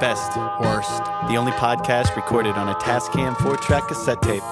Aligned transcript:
best, 0.00 0.36
Worst. 0.60 1.04
the 1.28 1.36
only 1.36 1.52
podcast 1.52 2.14
recorded 2.16 2.56
on 2.56 2.68
a 2.68 2.74
Tascam 2.76 3.36
4 3.38 3.56
track 3.56 3.88
cassette 3.88 4.20
tape. 4.22 4.42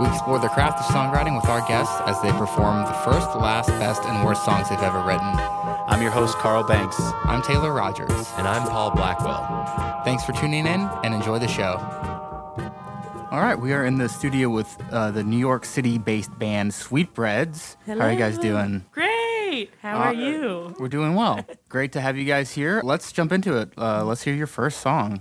We 0.00 0.06
explore 0.06 0.38
the 0.38 0.48
craft 0.48 0.78
of 0.78 0.86
songwriting 0.86 1.36
with 1.36 1.48
our 1.48 1.66
guests 1.66 1.94
as 2.06 2.20
they 2.22 2.30
perform 2.32 2.84
the 2.84 2.92
first, 3.04 3.28
last, 3.36 3.68
best, 3.70 4.02
and 4.04 4.24
worst 4.24 4.44
songs 4.44 4.68
they've 4.68 4.78
ever 4.80 5.00
written. 5.00 5.26
I'm 5.86 6.00
your 6.02 6.10
host, 6.10 6.36
Carl 6.38 6.62
Banks. 6.64 6.96
I'm 7.24 7.42
Taylor 7.42 7.72
Rogers. 7.72 8.10
And 8.36 8.46
I'm 8.46 8.68
Paul 8.68 8.90
Blackwell. 8.92 10.02
Thanks 10.04 10.24
for 10.24 10.32
tuning 10.32 10.66
in 10.66 10.88
and 11.02 11.14
enjoy 11.14 11.38
the 11.38 11.48
show. 11.48 11.78
All 13.30 13.40
right, 13.40 13.58
we 13.58 13.72
are 13.72 13.84
in 13.84 13.98
the 13.98 14.08
studio 14.08 14.48
with 14.48 14.78
uh, 14.92 15.10
the 15.10 15.24
New 15.24 15.38
York 15.38 15.64
City 15.64 15.98
based 15.98 16.36
band 16.38 16.72
Sweetbreads. 16.72 17.76
How 17.86 17.98
are 17.98 18.12
you 18.12 18.18
guys 18.18 18.38
doing? 18.38 18.84
Great. 18.92 19.13
How 19.82 19.96
Uh, 19.96 20.04
are 20.06 20.14
you? 20.14 20.74
We're 20.78 20.88
doing 20.88 21.14
well. 21.14 21.44
Great 21.68 21.92
to 21.92 22.00
have 22.00 22.16
you 22.16 22.24
guys 22.24 22.52
here. 22.52 22.80
Let's 22.84 23.12
jump 23.12 23.32
into 23.32 23.56
it. 23.56 23.70
Uh, 23.76 24.04
let's 24.04 24.22
hear 24.22 24.34
your 24.34 24.46
first 24.46 24.80
song. 24.80 25.20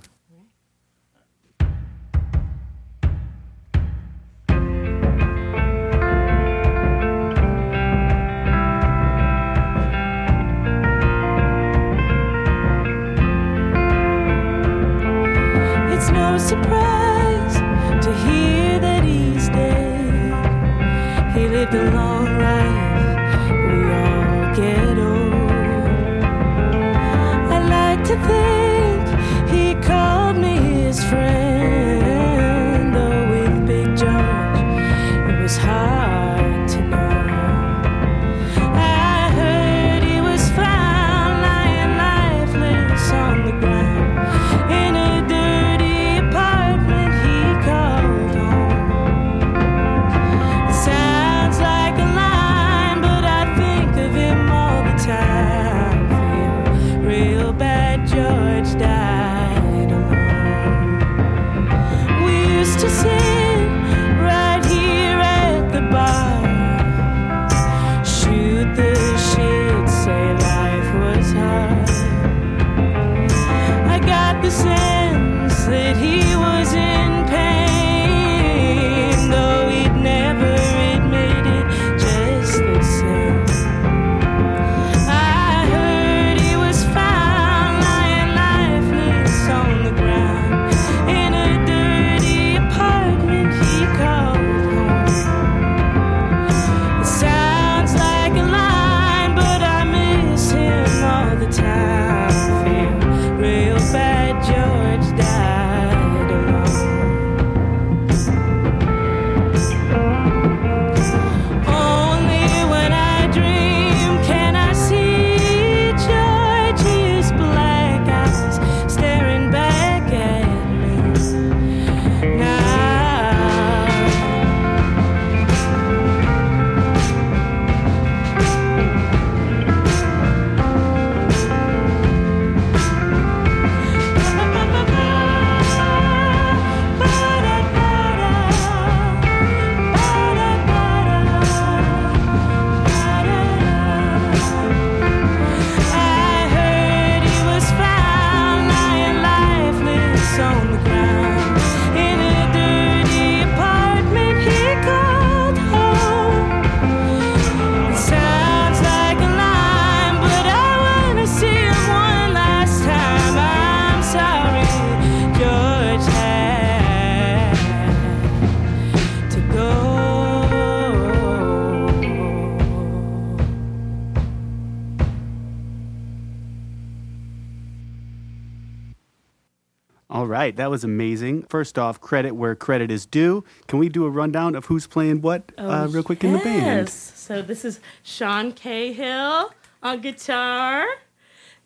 Right, 180.53 180.63
that 180.63 180.69
was 180.69 180.83
amazing. 180.83 181.43
First 181.43 181.77
off, 181.79 181.99
credit 181.99 182.31
where 182.33 182.55
credit 182.55 182.91
is 182.91 183.05
due. 183.05 183.43
Can 183.67 183.79
we 183.79 183.89
do 183.89 184.05
a 184.05 184.09
rundown 184.09 184.55
of 184.55 184.65
who's 184.65 184.87
playing 184.87 185.21
what 185.21 185.51
uh, 185.57 185.87
real 185.89 186.03
quick 186.03 186.23
in 186.23 186.33
the 186.33 186.39
band? 186.39 186.63
Oh, 186.63 186.81
Yes. 186.81 186.93
So 187.15 187.41
this 187.41 187.65
is 187.65 187.79
Sean 188.03 188.51
Cahill 188.51 189.51
on 189.81 190.01
guitar, 190.01 190.85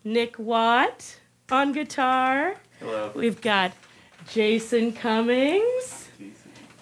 Nick 0.04 0.38
Watt 0.38 1.20
on 1.50 1.72
guitar. 1.72 2.54
Hello. 2.80 3.12
We've 3.14 3.40
got 3.40 3.72
Jason 4.28 4.92
Cummings, 4.92 6.08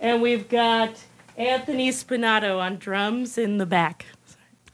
and 0.01 0.23
we've 0.23 0.49
got 0.49 1.03
Anthony 1.37 1.91
Spinato 1.91 2.59
on 2.59 2.77
drums 2.77 3.39
in 3.39 3.59
the 3.59 3.67
back. 3.67 4.07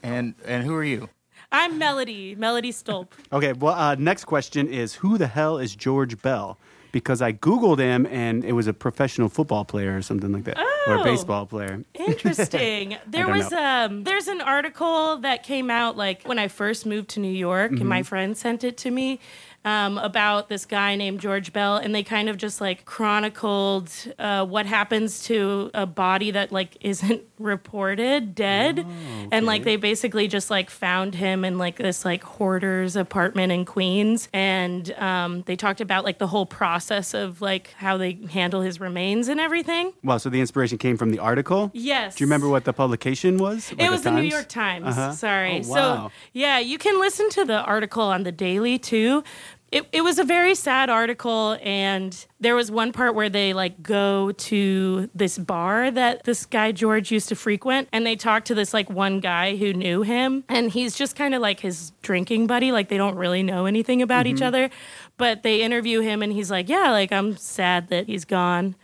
And 0.01 0.35
and 0.45 0.63
who 0.65 0.75
are 0.75 0.83
you? 0.83 1.09
I'm 1.55 1.77
Melody, 1.77 2.33
Melody 2.33 2.71
Stolp. 2.71 3.09
Okay, 3.31 3.53
well, 3.53 3.75
uh, 3.75 3.93
next 3.95 4.25
question 4.25 4.67
is 4.67 4.95
who 4.95 5.19
the 5.19 5.27
hell 5.27 5.59
is 5.59 5.75
George 5.75 6.19
Bell? 6.21 6.57
Because 6.93 7.21
I 7.21 7.33
Googled 7.33 7.79
him 7.79 8.05
and 8.05 8.45
it 8.45 8.53
was 8.53 8.67
a 8.67 8.73
professional 8.73 9.27
football 9.27 9.65
player 9.65 9.97
or 9.97 10.01
something 10.01 10.31
like 10.31 10.45
that, 10.45 10.57
or 10.87 10.93
a 10.95 11.01
Oh. 11.01 11.03
baseball 11.03 11.45
player. 11.45 11.83
Interesting. 11.95 12.95
There 13.07 13.27
was 13.27 13.51
um 13.51 14.03
there's 14.05 14.27
an 14.29 14.39
article 14.41 15.17
that 15.17 15.43
came 15.43 15.69
out 15.69 15.97
like 15.97 16.23
when 16.23 16.39
I 16.39 16.47
first 16.47 16.85
moved 16.85 17.09
to 17.15 17.19
New 17.19 17.31
York 17.49 17.71
and 17.71 17.79
Mm-hmm. 17.79 17.89
my 17.89 18.03
friend 18.03 18.37
sent 18.37 18.63
it 18.63 18.77
to 18.77 18.91
me 18.91 19.19
um, 19.65 19.97
about 19.97 20.49
this 20.49 20.65
guy 20.65 20.95
named 20.95 21.19
George 21.19 21.53
Bell 21.53 21.77
and 21.77 21.93
they 21.95 22.03
kind 22.03 22.27
of 22.29 22.37
just 22.37 22.59
like 22.61 22.85
chronicled 22.85 23.89
uh, 24.19 24.45
what 24.45 24.65
happens 24.65 25.23
to 25.23 25.71
a 25.73 25.85
body 25.85 26.31
that 26.31 26.51
like 26.51 26.77
isn't 26.81 27.21
reported 27.39 28.35
dead 28.35 28.79
Oh, 28.85 29.27
and 29.31 29.45
like 29.45 29.63
they 29.63 29.75
basically 29.75 30.27
just 30.27 30.49
like 30.49 30.69
found 30.69 31.15
him 31.15 31.45
in 31.45 31.57
like 31.57 31.77
this 31.77 32.03
like 32.05 32.23
hoarder's 32.23 32.95
apartment 32.95 33.51
in 33.51 33.65
Queens 33.65 34.27
and 34.33 34.91
um, 34.93 35.43
they 35.43 35.55
talked 35.55 35.81
about 35.81 36.03
like 36.03 36.17
the 36.19 36.27
whole 36.27 36.45
process 36.45 37.13
of 37.13 37.41
like 37.41 37.73
how 37.77 37.97
they 37.97 38.13
handle 38.31 38.61
his 38.61 38.79
remains 38.79 39.27
and 39.27 39.39
everything. 39.39 39.93
Wow, 40.03 40.17
so 40.17 40.29
the 40.29 40.39
inspiration 40.41 40.77
came 40.77 40.97
from 40.97 41.11
the 41.11 41.19
article? 41.19 41.71
Yes. 41.73 42.15
Do 42.15 42.23
you 42.23 42.27
remember 42.27 42.49
what 42.49 42.65
the 42.65 42.73
publication 42.73 43.37
was? 43.37 43.71
Or 43.71 43.75
It 43.79 43.89
was 43.91 44.01
the 44.03 44.11
New 44.11 44.21
York 44.23 44.49
Times. 44.49 44.87
Uh-huh. 44.87 45.11
Sorry. 45.13 45.61
Oh, 45.65 45.69
wow. 45.69 46.07
So, 46.07 46.11
yeah, 46.33 46.59
you 46.59 46.77
can 46.77 46.99
listen 46.99 47.29
to 47.31 47.45
the 47.45 47.61
article 47.61 48.03
on 48.03 48.23
the 48.23 48.31
Daily 48.31 48.77
too. 48.77 49.23
It, 49.73 49.87
it 49.91 50.01
was 50.01 50.19
a 50.19 50.23
very 50.23 50.53
sad 50.53 50.91
article 50.91 51.57
and 51.63 52.27
there 52.39 52.55
was 52.55 52.69
one 52.69 52.91
part 52.91 53.15
where 53.15 53.29
they 53.29 53.53
like 53.53 53.81
go 53.81 54.31
to 54.33 55.09
this 55.15 55.37
bar 55.39 55.89
that 55.89 56.23
this 56.25 56.45
guy 56.45 56.71
george 56.71 57.11
used 57.11 57.29
to 57.29 57.35
frequent 57.35 57.89
and 57.91 58.05
they 58.05 58.15
talk 58.15 58.45
to 58.45 58.53
this 58.53 58.71
like 58.73 58.87
one 58.89 59.19
guy 59.19 59.55
who 59.55 59.73
knew 59.73 60.03
him 60.03 60.43
and 60.47 60.69
he's 60.71 60.95
just 60.95 61.15
kind 61.15 61.33
of 61.33 61.41
like 61.41 61.59
his 61.59 61.91
drinking 62.03 62.45
buddy 62.45 62.71
like 62.71 62.89
they 62.89 62.97
don't 62.97 63.15
really 63.15 63.41
know 63.41 63.65
anything 63.65 64.01
about 64.03 64.27
each 64.27 64.41
other 64.43 64.69
but 65.17 65.41
they 65.41 65.61
interview 65.61 66.01
him 66.01 66.21
and 66.21 66.31
he's 66.33 66.51
like 66.51 66.69
yeah 66.69 66.91
like 66.91 67.11
i'm 67.11 67.35
sad 67.35 67.87
that 67.87 68.05
he's 68.05 68.25
gone. 68.25 68.75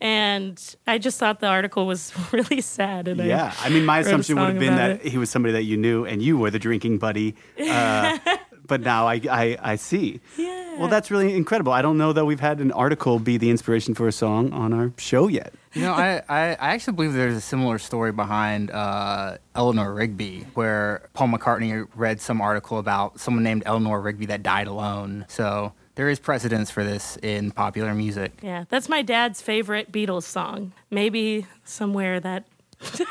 And 0.00 0.76
i 0.86 0.98
just 0.98 1.18
thought 1.18 1.38
the 1.38 1.46
article 1.46 1.86
was 1.86 2.12
really 2.32 2.60
sad 2.60 3.06
and 3.06 3.20
Yeah, 3.20 3.54
I 3.60 3.68
mean, 3.68 3.84
my 3.84 4.00
assumption 4.00 4.36
would 4.36 4.48
have 4.48 4.58
been 4.58 4.74
that 4.74 5.02
he 5.02 5.18
was 5.18 5.30
somebody 5.30 5.52
that 5.52 5.62
you 5.62 5.76
knew 5.76 6.04
and 6.04 6.20
you 6.20 6.36
were 6.36 6.50
the 6.50 6.58
drinking 6.58 6.98
buddy. 6.98 7.36
Uh, 7.60 8.18
but 8.66 8.80
now 8.80 9.06
I, 9.06 9.20
I, 9.30 9.58
I 9.62 9.76
see. 9.76 10.20
Yeah. 10.36 10.78
Well, 10.78 10.88
that's 10.88 11.10
really 11.10 11.34
incredible. 11.34 11.72
I 11.72 11.82
don't 11.82 11.98
know 11.98 12.12
that 12.12 12.24
we've 12.24 12.40
had 12.40 12.60
an 12.60 12.72
article 12.72 13.18
be 13.18 13.36
the 13.36 13.50
inspiration 13.50 13.94
for 13.94 14.08
a 14.08 14.12
song 14.12 14.52
on 14.52 14.72
our 14.72 14.92
show 14.96 15.28
yet. 15.28 15.52
You 15.74 15.82
know, 15.82 15.92
I, 15.92 16.22
I, 16.28 16.40
I 16.52 16.70
actually 16.74 16.94
believe 16.94 17.12
there's 17.14 17.36
a 17.36 17.40
similar 17.40 17.78
story 17.78 18.12
behind 18.12 18.70
uh, 18.70 19.38
Eleanor 19.54 19.92
Rigby, 19.94 20.46
where 20.54 21.08
Paul 21.14 21.28
McCartney 21.28 21.86
read 21.94 22.20
some 22.20 22.40
article 22.40 22.78
about 22.78 23.20
someone 23.20 23.42
named 23.42 23.62
Eleanor 23.66 24.00
Rigby 24.00 24.26
that 24.26 24.42
died 24.42 24.66
alone. 24.66 25.24
So 25.28 25.72
there 25.94 26.08
is 26.08 26.18
precedence 26.18 26.70
for 26.70 26.84
this 26.84 27.18
in 27.22 27.50
popular 27.50 27.94
music. 27.94 28.32
yeah 28.42 28.64
that's 28.70 28.88
my 28.88 29.02
dad's 29.02 29.42
favorite 29.42 29.92
beatles 29.92 30.22
song 30.22 30.72
maybe 30.90 31.46
somewhere 31.64 32.18
that 32.18 32.44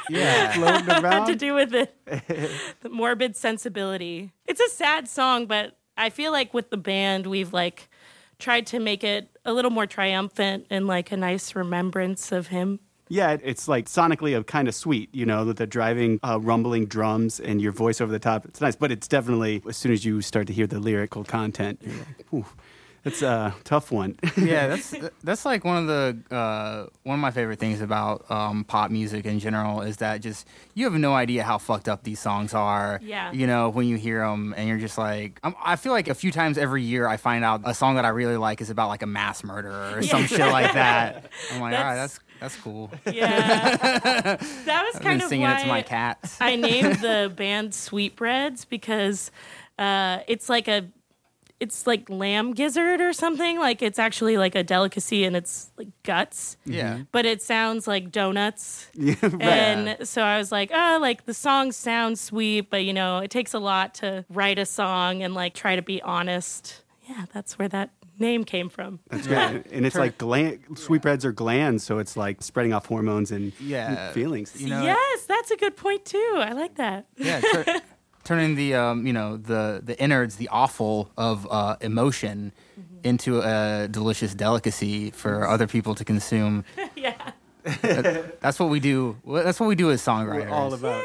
Yeah, 0.09 0.51
floating 0.53 0.85
had 1.03 1.25
to 1.25 1.35
do 1.35 1.53
with 1.53 1.73
it. 1.73 1.95
the 2.81 2.89
morbid 2.89 3.35
sensibility. 3.35 4.31
It's 4.45 4.59
a 4.59 4.69
sad 4.69 5.07
song, 5.07 5.45
but 5.45 5.77
I 5.97 6.09
feel 6.09 6.31
like 6.31 6.53
with 6.53 6.69
the 6.69 6.77
band, 6.77 7.27
we've 7.27 7.53
like 7.53 7.89
tried 8.39 8.67
to 8.67 8.79
make 8.79 9.03
it 9.03 9.29
a 9.45 9.53
little 9.53 9.71
more 9.71 9.85
triumphant 9.85 10.67
and 10.69 10.87
like 10.87 11.11
a 11.11 11.17
nice 11.17 11.55
remembrance 11.55 12.31
of 12.31 12.47
him. 12.47 12.79
Yeah, 13.07 13.35
it's 13.43 13.67
like 13.67 13.87
sonically 13.87 14.39
a 14.39 14.43
kind 14.43 14.69
of 14.69 14.75
sweet, 14.75 15.13
you 15.13 15.25
know, 15.25 15.43
with 15.43 15.57
the 15.57 15.67
driving, 15.67 16.19
uh, 16.23 16.39
rumbling 16.39 16.85
drums 16.85 17.41
and 17.41 17.61
your 17.61 17.73
voice 17.73 17.99
over 17.99 18.09
the 18.09 18.19
top. 18.19 18.45
It's 18.45 18.61
nice, 18.61 18.77
but 18.77 18.89
it's 18.89 19.05
definitely 19.05 19.61
as 19.67 19.75
soon 19.75 19.91
as 19.91 20.05
you 20.05 20.21
start 20.21 20.47
to 20.47 20.53
hear 20.53 20.65
the 20.65 20.79
lyrical 20.79 21.25
content, 21.25 21.81
you're 21.83 21.93
like, 21.97 22.33
Ooh, 22.33 22.45
it's 23.03 23.21
a 23.21 23.55
tough 23.63 23.91
one. 23.91 24.17
yeah, 24.37 24.67
that's 24.67 24.93
that's 25.23 25.45
like 25.45 25.65
one 25.65 25.77
of 25.77 25.87
the 25.87 26.35
uh, 26.35 26.85
one 27.03 27.15
of 27.15 27.19
my 27.19 27.31
favorite 27.31 27.59
things 27.59 27.81
about 27.81 28.29
um, 28.29 28.63
pop 28.63 28.91
music 28.91 29.25
in 29.25 29.39
general 29.39 29.81
is 29.81 29.97
that 29.97 30.21
just 30.21 30.47
you 30.75 30.85
have 30.85 30.93
no 30.93 31.13
idea 31.13 31.43
how 31.43 31.57
fucked 31.57 31.89
up 31.89 32.03
these 32.03 32.19
songs 32.19 32.53
are. 32.53 32.99
Yeah. 33.03 33.31
You 33.31 33.47
know 33.47 33.69
when 33.69 33.87
you 33.87 33.97
hear 33.97 34.19
them 34.27 34.53
and 34.55 34.67
you're 34.69 34.77
just 34.77 34.97
like, 34.97 35.39
I'm, 35.43 35.55
I 35.63 35.75
feel 35.77 35.91
like 35.93 36.07
a 36.07 36.15
few 36.15 36.31
times 36.31 36.57
every 36.57 36.83
year 36.83 37.07
I 37.07 37.17
find 37.17 37.43
out 37.43 37.61
a 37.65 37.73
song 37.73 37.95
that 37.95 38.05
I 38.05 38.09
really 38.09 38.37
like 38.37 38.61
is 38.61 38.69
about 38.69 38.89
like 38.89 39.01
a 39.01 39.07
mass 39.07 39.43
murderer 39.43 39.93
or 39.97 40.03
some 40.03 40.25
shit 40.25 40.39
like 40.39 40.73
that. 40.73 41.25
I'm 41.51 41.61
like, 41.61 41.75
all 41.75 41.83
right, 41.83 41.95
That's- 41.95 42.13
that's 42.13 42.19
that's 42.41 42.55
cool. 42.55 42.89
Yeah, 43.05 43.75
that 43.77 44.39
was 44.41 44.95
I've 44.95 45.01
kind 45.01 45.19
been 45.19 45.21
of 45.21 45.29
singing 45.29 45.45
why 45.45 45.57
it 45.57 45.61
to 45.61 45.67
my 45.67 45.81
cats. 45.83 46.37
I 46.41 46.55
named 46.55 46.95
the 47.01 47.31
band 47.35 47.75
Sweetbreads 47.75 48.65
because 48.65 49.29
uh, 49.77 50.19
it's 50.27 50.49
like 50.49 50.67
a 50.67 50.87
it's 51.61 51.87
like 51.87 52.09
lamb 52.09 52.53
gizzard 52.53 52.99
or 52.99 53.13
something. 53.13 53.57
Like 53.59 53.81
it's 53.81 53.99
actually 53.99 54.35
like 54.37 54.55
a 54.55 54.63
delicacy 54.63 55.23
and 55.23 55.35
it's 55.35 55.71
like 55.77 55.87
guts. 56.03 56.57
yeah. 56.65 56.95
Mm-hmm. 56.95 57.03
But 57.13 57.25
it 57.25 57.41
sounds 57.41 57.87
like 57.87 58.11
donuts. 58.11 58.89
yeah, 58.95 59.15
right. 59.21 59.41
And 59.41 60.07
so 60.07 60.21
I 60.23 60.37
was 60.37 60.51
like, 60.51 60.71
oh, 60.73 60.97
like 60.99 61.25
the 61.25 61.33
song 61.33 61.71
sounds 61.71 62.19
sweet, 62.19 62.69
but 62.69 62.83
you 62.83 62.91
know, 62.93 63.19
it 63.19 63.31
takes 63.31 63.53
a 63.53 63.59
lot 63.59 63.93
to 63.95 64.25
write 64.29 64.59
a 64.59 64.65
song 64.65 65.21
and 65.23 65.33
like 65.33 65.53
try 65.53 65.75
to 65.77 65.81
be 65.81 66.01
honest. 66.01 66.81
Yeah, 67.07 67.25
that's 67.33 67.57
where 67.59 67.67
that 67.69 67.91
name 68.19 68.43
came 68.43 68.69
from. 68.69 68.99
That's 69.09 69.27
great. 69.27 69.65
And 69.71 69.85
it's 69.85 69.95
like 69.95 70.17
gland, 70.17 70.59
sweetbreads 70.75 71.25
are 71.25 71.31
glands, 71.31 71.83
so 71.83 71.99
it's 71.99 72.15
like 72.17 72.41
spreading 72.41 72.73
off 72.73 72.85
hormones 72.87 73.31
and 73.31 73.51
Yeah. 73.59 74.11
feelings. 74.11 74.59
You 74.61 74.69
know, 74.69 74.81
yes, 74.83 75.25
that's 75.25 75.51
a 75.51 75.57
good 75.57 75.75
point 75.75 76.05
too. 76.05 76.33
I 76.37 76.51
like 76.53 76.75
that. 76.75 77.05
Yeah, 77.17 77.41
tur- 77.41 77.65
turning 78.23 78.55
the 78.55 78.75
um, 78.75 79.05
you 79.07 79.13
know 79.13 79.37
the 79.37 79.81
the 79.83 79.99
innards, 80.01 80.35
the 80.37 80.49
offal 80.49 81.09
of 81.17 81.47
uh, 81.49 81.75
emotion, 81.81 82.51
Mm-hmm. 82.79 83.07
into 83.07 83.41
a 83.41 83.87
delicious 83.89 84.33
delicacy 84.33 85.11
for 85.11 85.47
other 85.47 85.67
people 85.67 85.93
to 85.95 86.05
consume. 86.05 86.63
yeah. 86.95 87.31
That's 88.41 88.59
what 88.59 88.69
we 88.69 88.79
do. 88.79 89.17
That's 89.27 89.59
what 89.59 89.67
we 89.67 89.75
do 89.75 89.91
as 89.91 90.01
songwriters. 90.01 90.49
We're 90.49 90.55
all 90.55 90.73
about. 90.73 91.03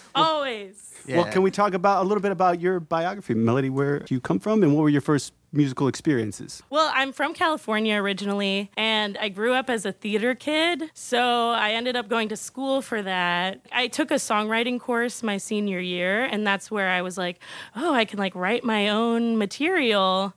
Always. 0.14 0.90
Yeah. 1.06 1.18
Well, 1.18 1.32
can 1.32 1.42
we 1.42 1.50
talk 1.50 1.74
about 1.74 2.04
a 2.04 2.08
little 2.08 2.22
bit 2.22 2.32
about 2.32 2.60
your 2.60 2.80
biography, 2.80 3.34
Melody? 3.34 3.70
Where 3.70 3.98
do 4.00 4.14
you 4.14 4.20
come 4.20 4.38
from, 4.38 4.62
and 4.62 4.74
what 4.74 4.82
were 4.82 4.88
your 4.88 5.00
first 5.00 5.32
musical 5.52 5.88
experiences? 5.88 6.62
Well, 6.70 6.90
I'm 6.94 7.12
from 7.12 7.34
California 7.34 7.96
originally, 7.96 8.70
and 8.76 9.16
I 9.18 9.28
grew 9.28 9.52
up 9.54 9.68
as 9.70 9.84
a 9.84 9.92
theater 9.92 10.34
kid. 10.34 10.90
So 10.94 11.50
I 11.50 11.72
ended 11.72 11.96
up 11.96 12.08
going 12.08 12.28
to 12.28 12.36
school 12.36 12.82
for 12.82 13.02
that. 13.02 13.66
I 13.72 13.88
took 13.88 14.10
a 14.10 14.14
songwriting 14.14 14.78
course 14.80 15.22
my 15.22 15.38
senior 15.38 15.80
year, 15.80 16.24
and 16.24 16.46
that's 16.46 16.70
where 16.70 16.88
I 16.88 17.02
was 17.02 17.18
like, 17.18 17.40
oh, 17.76 17.92
I 17.94 18.04
can 18.04 18.18
like 18.18 18.34
write 18.34 18.64
my 18.64 18.88
own 18.88 19.38
material. 19.38 20.34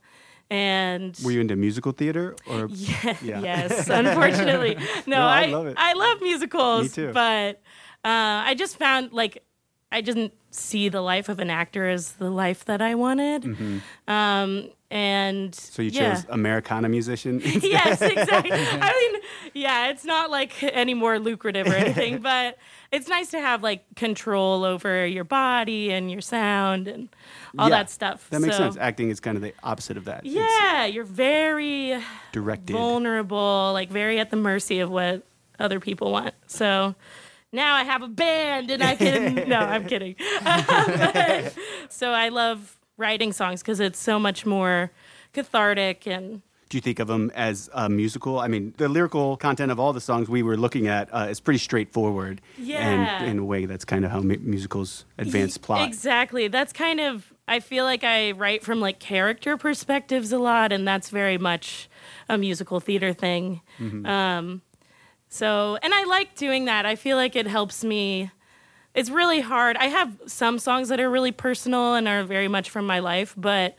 And 0.49 1.17
Were 1.23 1.31
you 1.31 1.41
into 1.41 1.55
musical 1.55 1.91
theater 1.93 2.35
or? 2.47 2.67
Yeah, 2.71 3.15
Yeah. 3.23 3.39
yes, 3.41 3.89
unfortunately. 3.89 4.75
No, 5.07 5.17
No, 5.17 5.21
I 5.21 5.43
I, 5.43 5.45
love 5.47 5.67
it. 5.67 5.75
I 5.77 5.93
love 5.93 6.21
musicals. 6.21 6.83
Me 6.83 6.89
too. 6.89 7.11
But 7.13 7.61
uh, 8.05 8.43
I 8.45 8.53
just 8.55 8.77
found 8.77 9.13
like 9.13 9.43
I 9.91 10.01
didn't 10.01 10.33
see 10.51 10.89
the 10.89 11.01
life 11.01 11.29
of 11.29 11.39
an 11.39 11.49
actor 11.49 11.87
as 11.87 12.13
the 12.13 12.29
life 12.29 12.65
that 12.65 12.81
I 12.81 12.93
wanted. 12.95 13.45
Um, 14.07 14.69
and. 14.93 15.55
So 15.55 15.81
you 15.81 15.89
yeah. 15.89 16.13
chose 16.13 16.25
Americana 16.29 16.87
musician. 16.87 17.41
yes, 17.43 17.99
exactly. 18.01 18.51
I 18.53 19.11
mean, 19.11 19.21
yeah, 19.55 19.87
it's 19.89 20.05
not 20.05 20.29
like 20.29 20.61
any 20.61 20.93
more 20.93 21.17
lucrative 21.17 21.65
or 21.67 21.73
anything, 21.73 22.19
but 22.21 22.59
it's 22.91 23.07
nice 23.07 23.31
to 23.31 23.39
have 23.39 23.63
like 23.63 23.83
control 23.95 24.63
over 24.63 25.05
your 25.07 25.23
body 25.23 25.91
and 25.91 26.11
your 26.11 26.21
sound 26.21 26.87
and 26.87 27.09
all 27.57 27.69
Yeah, 27.69 27.77
that 27.77 27.89
stuff. 27.89 28.29
That 28.29 28.41
makes 28.41 28.55
So, 28.55 28.63
sense. 28.63 28.77
Acting 28.77 29.09
is 29.09 29.19
kind 29.19 29.35
of 29.35 29.41
the 29.41 29.53
opposite 29.63 29.97
of 29.97 30.05
that. 30.05 30.25
It's 30.25 30.35
Yeah, 30.35 30.85
you're 30.85 31.03
very 31.03 31.99
directed. 32.31 32.73
vulnerable, 32.73 33.71
like 33.73 33.89
very 33.89 34.19
at 34.19 34.29
the 34.29 34.37
mercy 34.37 34.79
of 34.79 34.91
what 34.91 35.23
other 35.59 35.79
people 35.79 36.11
want. 36.11 36.35
So 36.45 36.93
now 37.51 37.73
I 37.73 37.83
have 37.83 38.03
a 38.03 38.07
band 38.07 38.69
and 38.69 38.83
I 38.83 38.95
can. 38.95 39.49
no, 39.49 39.57
I'm 39.57 39.87
kidding. 39.87 40.15
But- 40.43 41.55
so 41.89 42.11
I 42.11 42.29
love 42.29 42.77
writing 42.97 43.33
songs 43.33 43.61
because 43.61 43.79
it's 43.79 43.99
so 43.99 44.19
much 44.19 44.45
more 44.45 44.91
cathartic 45.33 46.05
and 46.05 46.41
Do 46.69 46.77
you 46.77 46.81
think 46.81 46.99
of 46.99 47.07
them 47.07 47.31
as 47.35 47.69
a 47.73 47.87
musical? 47.89 48.39
I 48.39 48.47
mean, 48.47 48.73
the 48.77 48.87
lyrical 48.89 49.37
content 49.37 49.71
of 49.71 49.79
all 49.79 49.93
the 49.93 50.01
songs 50.01 50.27
we 50.29 50.41
were 50.43 50.57
looking 50.57 50.87
at 50.87 51.07
uh, 51.13 51.27
is 51.29 51.39
pretty 51.39 51.59
straightforward. 51.59 52.41
Yeah. 52.57 52.77
And 52.87 53.29
in 53.29 53.39
a 53.39 53.45
way, 53.45 53.65
that's 53.65 53.85
kind 53.85 54.05
of 54.05 54.11
how 54.11 54.21
mu- 54.21 54.39
musicals 54.41 55.05
advance 55.17 55.57
plot. 55.57 55.87
Exactly. 55.87 56.47
That's 56.47 56.73
kind 56.73 56.99
of 56.99 57.31
I 57.47 57.59
feel 57.59 57.83
like 57.83 58.03
I 58.03 58.31
write 58.31 58.63
from 58.63 58.79
like 58.79 58.99
character 58.99 59.57
perspectives 59.57 60.31
a 60.31 60.39
lot, 60.39 60.71
and 60.71 60.87
that's 60.87 61.09
very 61.09 61.37
much 61.37 61.89
a 62.29 62.37
musical 62.37 62.79
theater 62.79 63.11
thing. 63.13 63.61
Mm-hmm. 63.79 64.05
Um, 64.05 64.61
so, 65.27 65.77
and 65.83 65.93
I 65.93 66.05
like 66.05 66.35
doing 66.35 66.65
that. 66.65 66.85
I 66.85 66.95
feel 66.95 67.17
like 67.17 67.35
it 67.35 67.47
helps 67.47 67.83
me. 67.83 68.31
It's 68.93 69.09
really 69.09 69.41
hard. 69.41 69.75
I 69.77 69.85
have 69.85 70.11
some 70.27 70.59
songs 70.59 70.89
that 70.89 70.99
are 70.99 71.09
really 71.09 71.31
personal 71.31 71.95
and 71.95 72.07
are 72.07 72.23
very 72.23 72.47
much 72.47 72.69
from 72.69 72.85
my 72.85 72.99
life, 72.99 73.33
but 73.35 73.75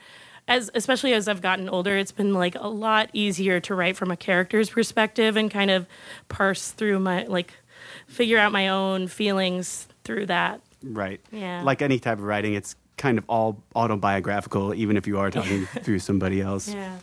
as 0.49 0.71
especially 0.75 1.15
as 1.15 1.29
I've 1.29 1.41
gotten 1.41 1.69
older, 1.69 1.97
it's 1.97 2.13
been 2.13 2.35
like 2.35 2.55
a 2.57 2.69
lot 2.69 3.11
easier 3.13 3.61
to 3.61 3.75
write 3.75 3.97
from 3.97 4.11
a 4.11 4.17
character's 4.17 4.71
perspective 4.71 5.37
and 5.37 5.51
kind 5.51 5.71
of 5.71 5.87
parse 6.29 6.71
through 6.73 6.99
my 6.99 7.25
like 7.25 7.55
figure 8.07 8.39
out 8.39 8.53
my 8.53 8.69
own 8.69 9.09
feelings 9.09 9.89
through 10.05 10.27
that. 10.27 10.61
Right. 10.83 11.21
Yeah. 11.33 11.63
Like 11.63 11.81
any 11.81 11.99
type 11.99 12.19
of 12.19 12.25
writing, 12.25 12.55
it's 12.55 12.77
kind 12.97 13.17
of 13.19 13.25
all 13.29 13.63
autobiographical, 13.75 14.75
even 14.75 14.97
if 14.97 15.07
you 15.07 15.19
are 15.19 15.31
talking 15.31 15.67
through 15.83 16.01
somebody 16.01 16.41
else. 16.41 16.69
Yeah. 16.69 16.99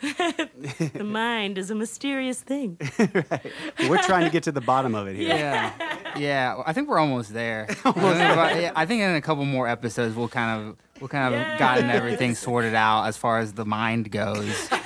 the 0.00 1.02
mind 1.04 1.58
is 1.58 1.70
a 1.70 1.74
mysterious 1.74 2.40
thing. 2.40 2.78
Right. 2.98 3.52
We're 3.88 4.02
trying 4.02 4.24
to 4.24 4.30
get 4.30 4.44
to 4.44 4.52
the 4.52 4.60
bottom 4.60 4.94
of 4.94 5.08
it 5.08 5.16
here. 5.16 5.28
Yeah, 5.28 5.72
yeah. 6.16 6.62
I 6.66 6.72
think 6.72 6.88
we're 6.88 6.98
almost 6.98 7.32
there. 7.32 7.66
I, 7.84 7.92
think 7.92 7.96
about- 7.96 8.60
yeah, 8.60 8.72
I 8.74 8.86
think 8.86 9.02
in 9.02 9.14
a 9.14 9.20
couple 9.20 9.44
more 9.44 9.68
episodes 9.68 10.14
we'll 10.14 10.28
kind 10.28 10.68
of 10.68 10.76
we'll 11.00 11.08
kind 11.08 11.34
of 11.34 11.40
Yes. 11.40 11.58
gotten 11.58 11.90
everything 11.90 12.34
sorted 12.34 12.74
out 12.74 13.04
as 13.04 13.16
far 13.16 13.38
as 13.40 13.52
the 13.52 13.64
mind 13.64 14.10
goes. 14.10 14.68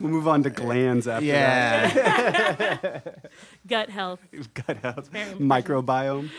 We'll 0.00 0.12
move 0.12 0.28
on 0.28 0.44
to 0.44 0.50
glands 0.50 1.08
after 1.08 1.24
Yeah. 1.26 3.00
Gut 3.66 3.90
health. 3.90 4.20
Gut 4.54 4.76
health. 4.76 5.10
Microbiome. 5.12 6.30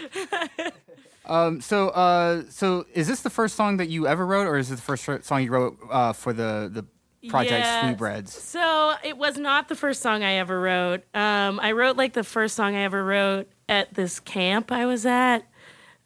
Um. 1.25 1.59
So, 1.59 1.89
uh, 1.89 2.43
so 2.49 2.85
is 2.93 3.07
this 3.09 3.19
the 3.21 3.29
first 3.29 3.55
song 3.55 3.75
that 3.77 3.89
you 3.89 4.07
ever 4.07 4.25
wrote, 4.25 4.47
or 4.47 4.57
is 4.57 4.71
it 4.71 4.75
the 4.77 4.81
first 4.81 5.03
song 5.25 5.43
you 5.43 5.51
wrote 5.51 5.77
uh, 5.91 6.13
for 6.13 6.31
the 6.31 6.69
the 6.71 6.85
project 7.27 7.51
Yeah. 7.65 7.81
Sweetbreads? 7.83 8.33
So 8.33 8.93
it 9.03 9.17
was 9.17 9.37
not 9.37 9.67
the 9.67 9.75
first 9.75 10.01
song 10.01 10.23
I 10.23 10.33
ever 10.35 10.59
wrote. 10.61 11.03
Um, 11.13 11.59
I 11.61 11.73
wrote 11.73 11.97
like 11.97 12.13
the 12.13 12.23
first 12.23 12.55
song 12.55 12.75
I 12.75 12.83
ever 12.83 13.03
wrote 13.03 13.49
at 13.67 13.93
this 13.93 14.19
camp 14.19 14.71
I 14.71 14.85
was 14.85 15.05
at. 15.05 15.39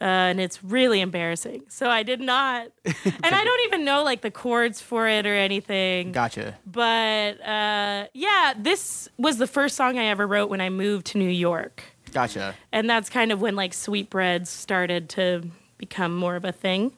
uh, 0.02 0.06
and 0.06 0.42
it's 0.42 0.62
really 0.64 1.00
embarrassing. 1.00 1.64
So 1.70 1.90
I 1.90 2.04
did 2.04 2.20
not, 2.20 2.68
and 2.86 3.26
I 3.36 3.44
don't 3.44 3.66
even 3.68 3.86
know 3.86 4.04
like 4.04 4.20
the 4.22 4.32
chords 4.32 4.82
for 4.82 5.08
it 5.08 5.26
or 5.26 5.34
anything. 5.34 6.12
Gotcha. 6.12 6.58
But 6.66 7.40
uh, 7.42 8.08
yeah, 8.14 8.54
this 8.58 9.08
was 9.18 9.38
the 9.38 9.48
first 9.48 9.78
song 9.78 9.98
I 9.98 10.06
ever 10.06 10.28
wrote 10.28 10.50
when 10.50 10.60
I 10.60 10.70
moved 10.70 11.06
to 11.08 11.18
New 11.18 11.30
York. 11.30 11.84
Gotcha. 12.12 12.54
And 12.74 12.90
that's 12.90 13.10
kind 13.10 13.32
of 13.32 13.40
when 13.40 13.56
like 13.56 13.74
sweetbreads 13.74 14.50
started 14.50 15.08
to 15.10 15.44
become 15.78 16.14
more 16.16 16.36
of 16.36 16.44
a 16.44 16.52
thing. 16.52 16.92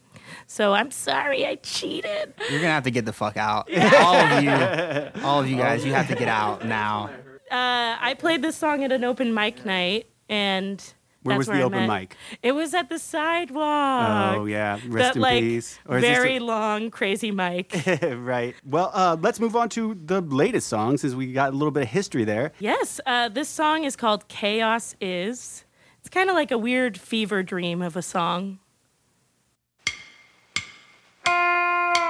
So 0.47 0.73
I'm 0.73 0.91
sorry 0.91 1.45
I 1.45 1.55
cheated. 1.55 2.33
You're 2.49 2.59
gonna 2.61 2.71
have 2.73 2.83
to 2.83 2.91
get 2.91 3.05
the 3.05 3.13
fuck 3.13 3.37
out. 3.37 3.69
all 3.95 4.15
of 4.15 4.43
you, 4.43 5.21
all 5.23 5.39
of 5.41 5.49
you 5.49 5.57
guys, 5.57 5.85
you 5.85 5.93
have 5.93 6.07
to 6.09 6.15
get 6.15 6.27
out 6.27 6.65
now. 6.67 7.09
Uh, 7.51 7.95
I 7.99 8.15
played 8.17 8.41
this 8.41 8.55
song 8.57 8.83
at 8.83 8.91
an 8.91 9.03
open 9.03 9.33
mic 9.33 9.65
night, 9.65 10.07
and 10.29 10.81
Where 11.21 11.35
that's 11.37 11.47
was 11.47 11.55
the 11.55 11.61
I 11.61 11.63
open 11.63 11.85
met- 11.87 11.99
mic? 12.01 12.17
It 12.41 12.53
was 12.53 12.73
at 12.73 12.89
the 12.89 12.97
sidewalk. 12.99 14.35
Oh 14.37 14.45
yeah, 14.45 14.79
rest 14.87 14.91
that 14.95 15.15
in 15.15 15.21
like 15.21 15.41
peace. 15.43 15.79
Or 15.87 15.97
is 15.97 16.03
this 16.03 16.17
very 16.17 16.37
a- 16.37 16.43
long, 16.43 16.89
crazy 16.89 17.31
mic. 17.31 17.71
right. 18.17 18.55
Well, 18.65 18.91
uh, 18.93 19.17
let's 19.19 19.39
move 19.39 19.55
on 19.55 19.69
to 19.69 19.95
the 20.05 20.21
latest 20.21 20.67
song 20.67 20.97
since 20.97 21.13
we 21.13 21.31
got 21.33 21.53
a 21.53 21.55
little 21.55 21.71
bit 21.71 21.83
of 21.83 21.89
history 21.89 22.23
there. 22.23 22.51
yes, 22.59 22.99
uh, 23.05 23.29
this 23.29 23.47
song 23.49 23.83
is 23.83 23.95
called 23.95 24.27
"Chaos 24.27 24.95
Is." 24.99 25.63
It's 25.99 26.09
kind 26.09 26.29
of 26.29 26.35
like 26.35 26.51
a 26.51 26.57
weird 26.57 26.99
fever 26.99 27.41
dream 27.43 27.81
of 27.81 27.95
a 27.95 28.01
song. 28.01 28.59
Música 31.27 32.04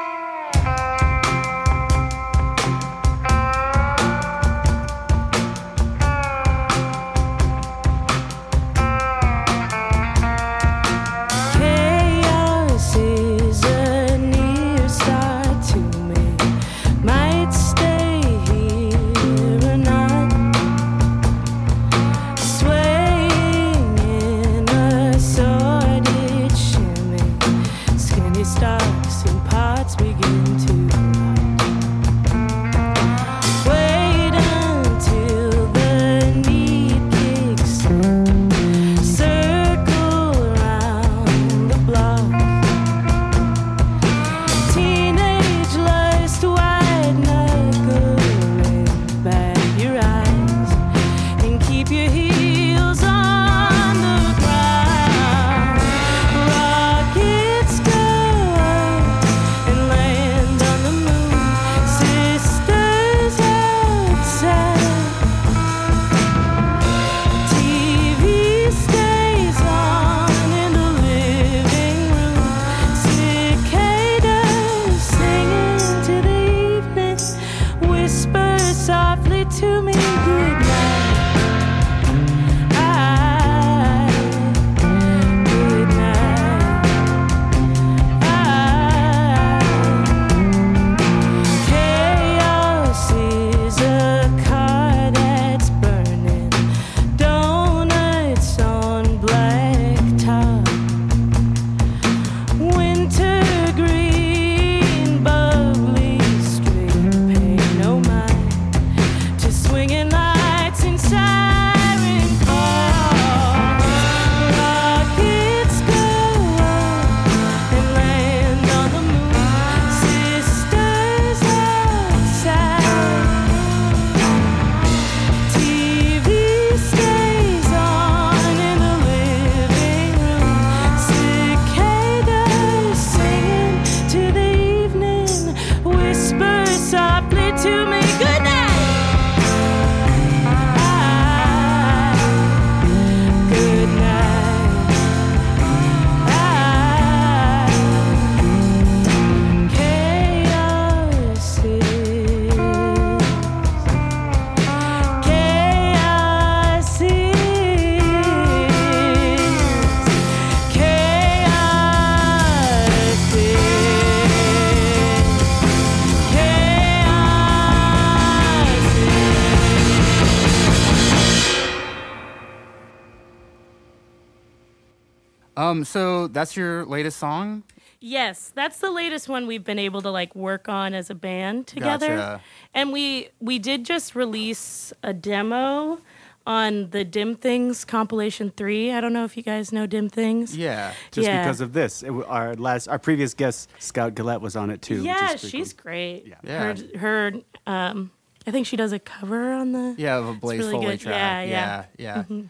Um, 175.75 175.86
so 175.86 176.27
that's 176.27 176.55
your 176.55 176.86
latest 176.86 177.17
song. 177.20 177.63
Yes, 178.00 178.51
that's 178.53 178.79
the 178.79 178.91
latest 178.91 179.27
one 179.29 179.48
we've 179.48 179.63
been 179.63 179.79
able 179.79 180.01
to 180.03 180.12
like 180.12 180.36
work 180.36 180.70
on 180.70 180.94
as 180.94 181.10
a 181.10 181.15
band 181.15 181.67
together. 181.67 182.17
Gotcha. 182.17 182.41
And 182.74 182.94
we 182.94 183.29
we 183.39 183.58
did 183.60 183.84
just 183.86 184.15
release 184.15 184.94
a 185.01 185.13
demo 185.13 186.00
on 186.48 186.91
the 186.91 187.03
Dim 187.03 187.36
Things 187.36 187.84
compilation 187.84 188.51
3. 188.55 188.91
I 188.91 189.01
don't 189.01 189.13
know 189.13 189.24
if 189.25 189.36
you 189.36 189.41
guys 189.41 189.72
know 189.72 189.88
Dim 189.88 190.10
Things. 190.10 190.55
Yeah. 190.55 190.94
Just 191.12 191.27
Yeah. 191.27 191.41
because 191.41 191.60
of 191.62 191.74
this, 191.74 192.03
It 192.03 192.12
our 192.27 192.53
last, 192.55 192.88
our 192.88 193.00
previous 193.00 193.34
guest, 193.34 193.67
Scout 193.79 194.13
Gillett, 194.13 194.41
was 194.41 194.55
on 194.55 194.70
it 194.70 194.84
too. 194.84 195.01
Yeah, 195.01 195.36
she's 195.38 195.74
cool. 195.74 195.84
great. 195.84 196.27
Yeah. 196.27 196.36
Yeah. 196.44 196.75
Her 196.94 197.00
her 197.00 197.32
um 197.65 198.12
I 198.46 198.51
think 198.51 198.67
she 198.67 198.77
does 198.77 198.91
a 198.91 199.00
cover 199.00 199.51
on 199.53 199.72
the 199.72 199.96
Yeah, 199.98 200.17
of 200.17 200.27
a 200.27 200.34
Blaze 200.34 200.60
really 200.60 200.72
Foley 200.74 200.86
good. 200.86 201.00
track. 201.00 201.48
Yeah, 201.50 201.50
yeah, 201.50 201.86
yeah. 201.98 202.24
yeah. 202.29 202.41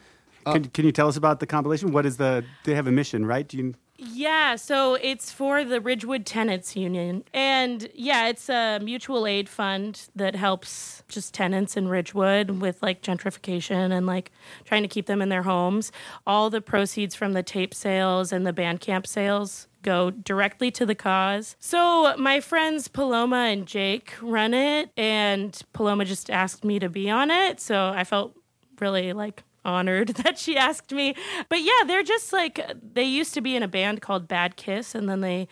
Uh, 0.45 0.53
can, 0.53 0.65
can 0.65 0.85
you 0.85 0.91
tell 0.91 1.07
us 1.07 1.17
about 1.17 1.39
the 1.39 1.47
compilation? 1.47 1.91
What 1.91 2.05
is 2.05 2.17
the? 2.17 2.43
They 2.63 2.75
have 2.75 2.87
a 2.87 2.91
mission, 2.91 3.25
right? 3.25 3.47
Do 3.47 3.57
you? 3.57 3.73
Yeah, 3.97 4.57
so 4.57 4.95
it's 4.95 5.31
for 5.31 5.63
the 5.63 5.79
Ridgewood 5.79 6.25
Tenants 6.25 6.75
Union. 6.75 7.23
And 7.33 7.87
yeah, 7.93 8.27
it's 8.27 8.49
a 8.49 8.79
mutual 8.79 9.25
aid 9.25 9.47
fund 9.47 10.09
that 10.15 10.35
helps 10.35 11.01
just 11.07 11.33
tenants 11.33 11.77
in 11.77 11.87
Ridgewood 11.87 12.61
with 12.61 12.83
like 12.83 13.01
gentrification 13.01 13.93
and 13.93 14.05
like 14.05 14.31
trying 14.65 14.81
to 14.81 14.89
keep 14.89 15.05
them 15.05 15.21
in 15.21 15.29
their 15.29 15.43
homes. 15.43 15.93
All 16.27 16.49
the 16.49 16.59
proceeds 16.59 17.15
from 17.15 17.31
the 17.33 17.43
tape 17.43 17.73
sales 17.73 18.33
and 18.33 18.45
the 18.45 18.51
Bandcamp 18.51 19.07
sales 19.07 19.67
go 19.81 20.11
directly 20.11 20.71
to 20.71 20.85
the 20.85 20.95
cause. 20.95 21.55
So 21.59 22.17
my 22.17 22.41
friends 22.41 22.89
Paloma 22.89 23.37
and 23.37 23.65
Jake 23.65 24.13
run 24.21 24.53
it, 24.53 24.89
and 24.97 25.57
Paloma 25.71 26.03
just 26.03 26.29
asked 26.29 26.65
me 26.65 26.79
to 26.79 26.89
be 26.89 27.09
on 27.09 27.31
it. 27.31 27.61
So 27.61 27.93
I 27.95 28.03
felt 28.03 28.35
really 28.81 29.13
like 29.13 29.43
honored 29.65 30.09
that 30.23 30.37
she 30.37 30.57
asked 30.57 30.91
me. 30.91 31.15
But 31.49 31.61
yeah, 31.61 31.83
they're 31.85 32.03
just 32.03 32.31
like 32.31 32.59
they 32.93 33.03
used 33.03 33.33
to 33.33 33.41
be 33.41 33.55
in 33.55 33.63
a 33.63 33.67
band 33.67 34.01
called 34.01 34.27
Bad 34.27 34.55
Kiss 34.55 34.95
and 34.95 35.09
then 35.09 35.21
they 35.21 35.47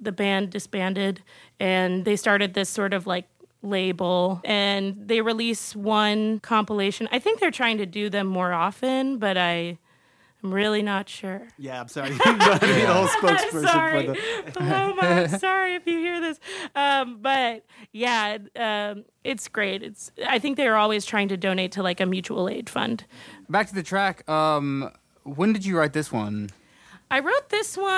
the 0.00 0.12
band 0.12 0.50
disbanded 0.50 1.22
and 1.58 2.04
they 2.04 2.16
started 2.16 2.54
this 2.54 2.68
sort 2.70 2.94
of 2.94 3.06
like 3.06 3.26
label 3.62 4.40
and 4.44 4.96
they 5.08 5.20
release 5.20 5.74
one 5.74 6.38
compilation. 6.40 7.08
I 7.10 7.18
think 7.18 7.40
they're 7.40 7.50
trying 7.50 7.78
to 7.78 7.86
do 7.86 8.08
them 8.08 8.26
more 8.26 8.52
often, 8.52 9.18
but 9.18 9.36
I 9.36 9.78
I'm 10.42 10.54
really 10.54 10.82
not 10.82 11.08
sure. 11.08 11.48
Yeah, 11.58 11.80
I'm 11.80 11.88
sorry. 11.88 12.10
you 12.12 12.18
want 12.24 12.60
to 12.60 12.66
be 12.66 12.72
the 12.80 12.86
whole 12.86 13.08
spokesperson 13.20 13.62
sorry. 13.70 14.06
for 14.06 14.12
the. 14.12 14.52
Paloma, 14.52 15.02
I'm 15.02 15.38
sorry 15.38 15.74
if 15.74 15.86
you 15.86 15.98
hear 15.98 16.20
this. 16.20 16.38
Um, 16.76 17.18
but 17.20 17.64
yeah, 17.92 18.38
um, 18.54 19.04
it's 19.24 19.48
great. 19.48 19.82
It's. 19.82 20.12
I 20.26 20.38
think 20.38 20.56
they're 20.56 20.76
always 20.76 21.04
trying 21.04 21.28
to 21.28 21.36
donate 21.36 21.72
to 21.72 21.82
like 21.82 22.00
a 22.00 22.06
mutual 22.06 22.48
aid 22.48 22.70
fund. 22.70 23.04
Back 23.48 23.68
to 23.68 23.74
the 23.74 23.82
track. 23.82 24.28
Um, 24.28 24.92
when 25.24 25.52
did 25.52 25.66
you 25.66 25.76
write 25.76 25.92
this 25.92 26.12
one? 26.12 26.50
I 27.10 27.20
wrote 27.20 27.48
this 27.48 27.74
one 27.76 27.94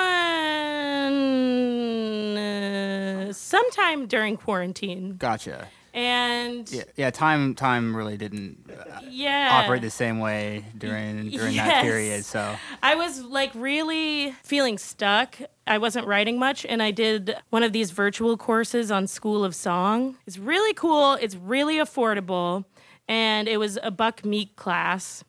uh, 2.37 3.33
sometime 3.33 4.07
during 4.07 4.37
quarantine, 4.37 5.17
Gotcha. 5.17 5.67
And 5.93 6.71
Yeah, 6.71 6.83
yeah. 6.95 7.11
Time, 7.11 7.55
time 7.55 7.95
really 7.95 8.17
didn't 8.17 8.69
uh, 8.69 8.99
yeah, 9.09 9.61
operate 9.63 9.81
the 9.81 9.89
same 9.89 10.19
way 10.19 10.65
during 10.77 11.29
during 11.29 11.55
that 11.57 11.83
period. 11.83 12.25
So 12.25 12.55
I 12.81 12.95
was 12.95 13.21
like 13.21 13.51
really 13.55 14.31
feeling 14.43 14.77
stuck. 14.77 15.37
I 15.67 15.77
wasn't 15.77 16.07
writing 16.07 16.39
much, 16.39 16.65
and 16.65 16.81
I 16.81 16.91
did 16.91 17.35
one 17.49 17.63
of 17.63 17.73
these 17.73 17.91
virtual 17.91 18.37
courses 18.37 18.91
on 18.91 19.07
School 19.07 19.43
of 19.43 19.55
Song. 19.55 20.17
It's 20.25 20.37
really 20.37 20.73
cool, 20.73 21.13
it's 21.13 21.35
really 21.35 21.77
affordable, 21.77 22.65
and 23.07 23.47
it 23.47 23.57
was 23.57 23.77
a 23.83 23.91
Buck 23.91 24.23
Meek 24.25 24.55
class. 24.55 25.23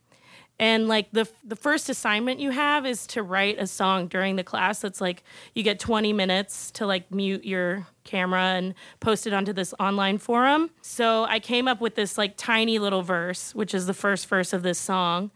And 0.59 0.87
like 0.87 1.11
the 1.11 1.29
the 1.43 1.57
first 1.57 1.89
assignment 1.89 2.39
you 2.39 2.51
have 2.51 2.87
is 2.87 3.07
to 3.09 3.23
write 3.23 3.59
a 3.59 3.67
song 3.67 4.07
during 4.07 4.37
the 4.37 4.45
class. 4.45 4.81
That's 4.81 5.01
like 5.01 5.25
you 5.55 5.65
get 5.65 5.81
20 5.81 6.13
minutes 6.13 6.71
to 6.73 6.87
like 6.87 7.11
mute 7.11 7.45
your 7.45 7.87
camera 8.05 8.43
and 8.43 8.75
posted 9.01 9.33
onto 9.33 9.53
this 9.53 9.75
online 9.79 10.19
forum. 10.19 10.71
So 10.83 11.25
I 11.25 11.41
came 11.41 11.69
up 11.69 11.81
with 11.81 11.95
this 11.95 12.19
like 12.19 12.37
tiny 12.37 12.79
little 12.79 13.03
verse, 13.03 13.55
which 13.55 13.75
is 13.75 13.87
the 13.87 13.95
first 13.95 14.29
verse 14.29 14.53
of 14.53 14.63
this 14.63 14.79
song 14.79 15.31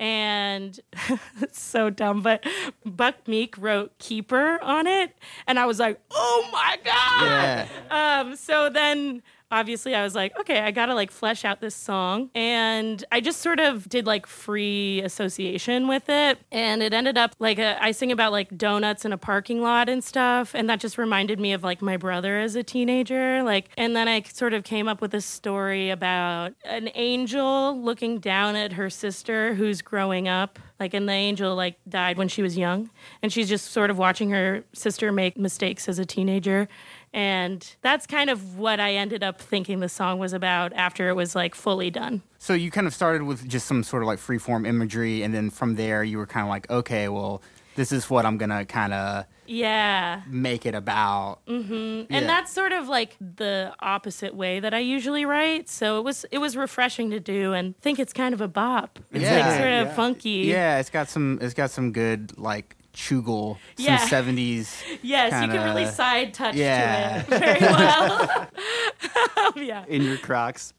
and 0.00 0.80
it's 1.40 1.60
so 1.60 1.90
dumb, 1.90 2.22
but 2.22 2.44
Buck 2.84 3.28
Meek 3.28 3.56
wrote 3.58 3.96
"Keeper" 3.98 4.58
on 4.62 4.86
it, 4.86 5.14
and 5.46 5.58
I 5.58 5.66
was 5.66 5.78
like, 5.78 6.00
"Oh 6.10 6.48
my 6.50 6.78
god!" 6.82 7.22
yeah, 7.22 8.20
Um, 8.20 8.34
so 8.34 8.70
then 8.70 9.22
obviously 9.50 9.94
I 9.94 10.02
was 10.02 10.14
like, 10.14 10.38
okay, 10.38 10.60
I 10.60 10.70
gotta 10.70 10.94
like 10.94 11.10
flesh 11.10 11.44
out 11.44 11.60
this 11.60 11.74
song. 11.74 12.30
And 12.34 13.04
I 13.10 13.20
just 13.20 13.40
sort 13.40 13.60
of 13.60 13.88
did 13.88 14.06
like 14.06 14.26
free 14.26 15.02
association 15.02 15.88
with 15.88 16.08
it. 16.08 16.38
And 16.52 16.82
it 16.82 16.92
ended 16.92 17.18
up 17.18 17.34
like 17.38 17.58
a, 17.58 17.82
I 17.82 17.92
sing 17.92 18.12
about 18.12 18.32
like 18.32 18.56
donuts 18.56 19.04
in 19.04 19.12
a 19.12 19.18
parking 19.18 19.62
lot 19.62 19.88
and 19.88 20.02
stuff. 20.02 20.54
And 20.54 20.68
that 20.68 20.80
just 20.80 20.98
reminded 20.98 21.40
me 21.40 21.52
of 21.52 21.62
like 21.62 21.82
my 21.82 21.96
brother 21.96 22.38
as 22.38 22.54
a 22.54 22.62
teenager. 22.62 23.42
Like, 23.42 23.68
and 23.76 23.96
then 23.96 24.08
I 24.08 24.22
sort 24.22 24.54
of 24.54 24.64
came 24.64 24.88
up 24.88 25.00
with 25.00 25.14
a 25.14 25.20
story 25.20 25.90
about 25.90 26.54
an 26.64 26.90
angel 26.94 27.80
looking 27.80 28.18
down 28.18 28.56
at 28.56 28.74
her 28.74 28.90
sister 28.90 29.54
who's 29.54 29.82
growing 29.82 30.28
up 30.28 30.58
like 30.80 30.94
and 30.94 31.08
the 31.08 31.12
angel 31.12 31.54
like 31.54 31.76
died 31.88 32.16
when 32.16 32.26
she 32.26 32.42
was 32.42 32.56
young 32.56 32.90
and 33.22 33.32
she's 33.32 33.48
just 33.48 33.70
sort 33.70 33.90
of 33.90 33.98
watching 33.98 34.30
her 34.30 34.64
sister 34.72 35.12
make 35.12 35.36
mistakes 35.36 35.88
as 35.88 35.98
a 35.98 36.06
teenager 36.06 36.66
and 37.12 37.74
that's 37.82 38.06
kind 38.06 38.30
of 38.30 38.56
what 38.58 38.78
i 38.80 38.92
ended 38.94 39.22
up 39.22 39.40
thinking 39.40 39.80
the 39.80 39.88
song 39.88 40.18
was 40.18 40.32
about 40.32 40.72
after 40.74 41.08
it 41.08 41.14
was 41.14 41.34
like 41.34 41.54
fully 41.54 41.90
done 41.90 42.22
So 42.38 42.54
you 42.54 42.70
kind 42.70 42.86
of 42.86 42.94
started 42.94 43.22
with 43.24 43.46
just 43.48 43.66
some 43.66 43.82
sort 43.82 44.02
of 44.02 44.06
like 44.06 44.18
free 44.18 44.38
form 44.38 44.64
imagery, 44.64 45.22
and 45.22 45.34
then 45.34 45.50
from 45.50 45.74
there 45.76 46.02
you 46.02 46.16
were 46.18 46.26
kind 46.26 46.44
of 46.46 46.48
like, 46.48 46.70
okay, 46.70 47.06
well, 47.08 47.42
this 47.74 47.92
is 47.92 48.08
what 48.08 48.24
I'm 48.24 48.38
gonna 48.38 48.64
kind 48.64 48.92
of 48.94 49.26
yeah 49.46 50.22
make 50.28 50.64
it 50.64 50.74
about. 50.76 51.40
Mm-hmm. 51.46 52.12
and 52.14 52.28
that's 52.28 52.52
sort 52.52 52.72
of 52.72 52.88
like 52.88 53.16
the 53.20 53.72
opposite 53.80 54.34
way 54.34 54.60
that 54.60 54.72
i 54.72 54.78
usually 54.78 55.24
write 55.24 55.68
so 55.68 55.98
it 55.98 56.04
was 56.04 56.24
it 56.30 56.38
was 56.38 56.56
refreshing 56.56 57.10
to 57.10 57.18
do 57.20 57.52
and 57.52 57.76
think 57.78 57.98
it's 57.98 58.12
kind 58.12 58.32
of 58.32 58.40
a 58.40 58.46
bop 58.48 58.98
it's 59.10 59.22
Yeah. 59.24 59.36
like 59.36 59.58
sort 59.60 59.72
of 59.72 59.86
Yeah. 59.88 59.94
funky 59.94 60.30
yeah, 60.54 60.78
it's 60.78 60.90
got 60.90 61.08
some 61.08 61.38
it's 61.42 61.54
got 61.54 61.70
some 61.70 61.90
good 61.92 62.38
like 62.38 62.76
chugal, 62.92 63.58
some 63.76 63.98
seventies. 64.08 64.82
yes 65.02 65.32
you 65.42 65.48
can 65.48 65.64
really 65.74 65.86
side 65.86 66.34
touch 66.34 66.54
Yeah. 66.54 67.22
to 67.22 67.34
it 67.34 67.40
very 67.40 67.60
well 67.60 68.48
yeah 69.56 69.84
In 69.88 70.02
your 70.02 70.16
Crocs. 70.18 70.72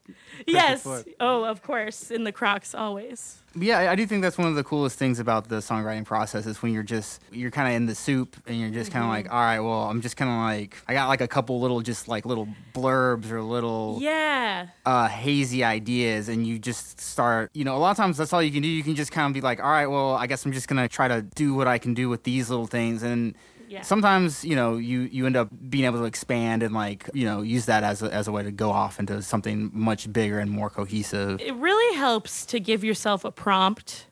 Yes 0.46 0.86
oh 1.20 1.44
of 1.44 1.62
course 1.62 2.10
in 2.10 2.24
the 2.24 2.32
crocs 2.32 2.74
always 2.74 3.38
Yeah, 3.54 3.78
I- 3.80 3.92
I 3.92 3.94
do 3.96 4.06
think 4.06 4.22
that's 4.22 4.38
one 4.38 4.48
of 4.48 4.54
the 4.54 4.64
coolest 4.64 4.98
things 4.98 5.18
about 5.18 5.48
the 5.48 5.56
songwriting 5.56 6.06
process 6.06 6.46
is 6.46 6.62
when 6.62 6.72
you're 6.72 6.82
just 6.82 7.20
you're 7.30 7.50
kind 7.50 7.68
of 7.68 7.74
in 7.74 7.84
the 7.86 7.94
soup 7.94 8.36
and 8.46 8.58
you're 8.58 8.70
just 8.70 8.90
kind 8.90 9.04
of 9.04 9.10
Mm-hmm. 9.10 9.26
like, 9.28 9.32
all 9.32 9.40
right, 9.40 9.60
well, 9.60 9.82
I'm 9.90 10.00
just 10.00 10.16
kind 10.16 10.30
of 10.30 10.38
like 10.38 10.78
I 10.88 10.94
got 10.94 11.08
like 11.08 11.20
a 11.20 11.28
couple 11.28 11.60
little 11.60 11.82
just 11.82 12.08
like 12.08 12.24
little 12.24 12.48
blurbs 12.72 13.30
or 13.30 13.42
little 13.42 13.98
yeah 14.00 14.68
uh, 14.86 15.06
hazy 15.08 15.62
ideas, 15.64 16.28
and 16.30 16.46
you 16.46 16.58
just 16.58 16.98
start. 17.00 17.50
You 17.52 17.64
know, 17.64 17.76
a 17.76 17.80
lot 17.84 17.90
of 17.90 17.96
times 17.98 18.16
that's 18.16 18.32
all 18.32 18.42
you 18.42 18.50
can 18.52 18.62
do. 18.62 18.68
You 18.68 18.82
can 18.82 18.94
just 18.94 19.12
kind 19.12 19.26
of 19.26 19.34
be 19.34 19.40
like, 19.42 19.62
all 19.62 19.70
right, 19.70 19.86
well, 19.86 20.14
I 20.14 20.26
guess 20.26 20.46
I'm 20.46 20.52
just 20.52 20.66
gonna 20.68 20.88
try 20.88 21.08
to 21.08 21.20
do 21.20 21.52
what 21.54 21.68
I 21.68 21.76
can 21.78 21.92
do 21.94 22.08
with 22.08 22.22
these 22.24 22.48
little 22.48 22.66
things, 22.66 23.02
and 23.02 23.34
Yeah. 23.72 23.82
sometimes 23.82 24.44
you 24.44 24.54
know 24.54 24.76
you 24.76 25.00
you 25.16 25.24
end 25.26 25.36
up 25.36 25.48
being 25.70 25.84
able 25.84 25.98
to 26.00 26.04
expand 26.04 26.62
and 26.62 26.74
like 26.74 27.08
you 27.14 27.24
know 27.24 27.40
use 27.42 27.64
that 27.66 27.82
as 27.84 28.02
a, 28.02 28.12
as 28.12 28.28
a 28.28 28.32
way 28.32 28.42
to 28.42 28.50
go 28.50 28.70
off 28.70 29.00
into 29.00 29.22
something 29.22 29.70
much 29.72 30.12
bigger 30.12 30.38
and 30.38 30.50
more 30.50 30.68
cohesive. 30.68 31.40
it 31.40 31.54
really 31.54 31.96
helps 31.96 32.44
to 32.46 32.60
give 32.60 32.84
yourself 32.84 33.24
a 33.24 33.30
prompt 33.32 34.06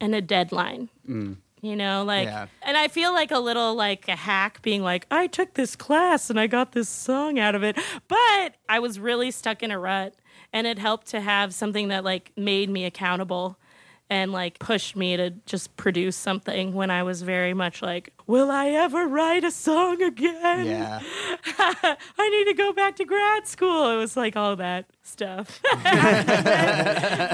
and 0.00 0.14
a 0.14 0.20
deadline. 0.20 0.90
Mm. 1.08 1.36
You 1.62 1.74
know, 1.74 2.04
like, 2.04 2.26
Yeah. 2.26 2.46
and 2.62 2.76
I 2.76 2.86
feel 2.88 3.12
like 3.12 3.30
a 3.30 3.38
little 3.38 3.74
like 3.74 4.06
a 4.08 4.14
hack 4.14 4.60
being 4.62 4.82
like, 4.82 5.06
I 5.10 5.26
took 5.26 5.54
this 5.54 5.74
class 5.74 6.28
and 6.30 6.38
I 6.38 6.46
got 6.46 6.72
this 6.72 6.88
song 6.88 7.38
out 7.38 7.54
of 7.54 7.62
it. 7.64 7.76
But 8.08 8.54
I 8.68 8.78
was 8.78 9.00
really 9.00 9.30
stuck 9.30 9.62
in 9.62 9.70
a 9.70 9.78
rut 9.78 10.14
and 10.52 10.66
it 10.66 10.78
helped 10.78 11.06
to 11.08 11.20
have 11.20 11.54
something 11.54 11.88
that 11.88 12.04
like 12.04 12.30
made 12.36 12.68
me 12.70 12.84
accountable 12.84 13.58
and 14.08 14.32
like 14.32 14.58
pushed 14.58 14.94
me 14.96 15.16
to 15.16 15.30
just 15.46 15.76
produce 15.76 16.16
something 16.16 16.74
when 16.74 16.90
I 16.90 17.02
was 17.02 17.22
very 17.22 17.54
much 17.54 17.82
like, 17.82 18.12
will 18.26 18.50
I 18.50 18.68
ever 18.68 19.06
write 19.06 19.44
a 19.44 19.50
song 19.50 20.00
again? 20.02 20.66
Yeah. 20.66 21.00
I 21.58 22.28
need 22.28 22.44
to 22.50 22.54
go 22.54 22.72
back 22.72 22.96
to 22.96 23.04
grad 23.04 23.46
school. 23.46 23.90
It 23.90 23.96
was 23.96 24.16
like 24.16 24.36
all 24.36 24.56
that 24.56 24.86
stuff. 25.02 25.60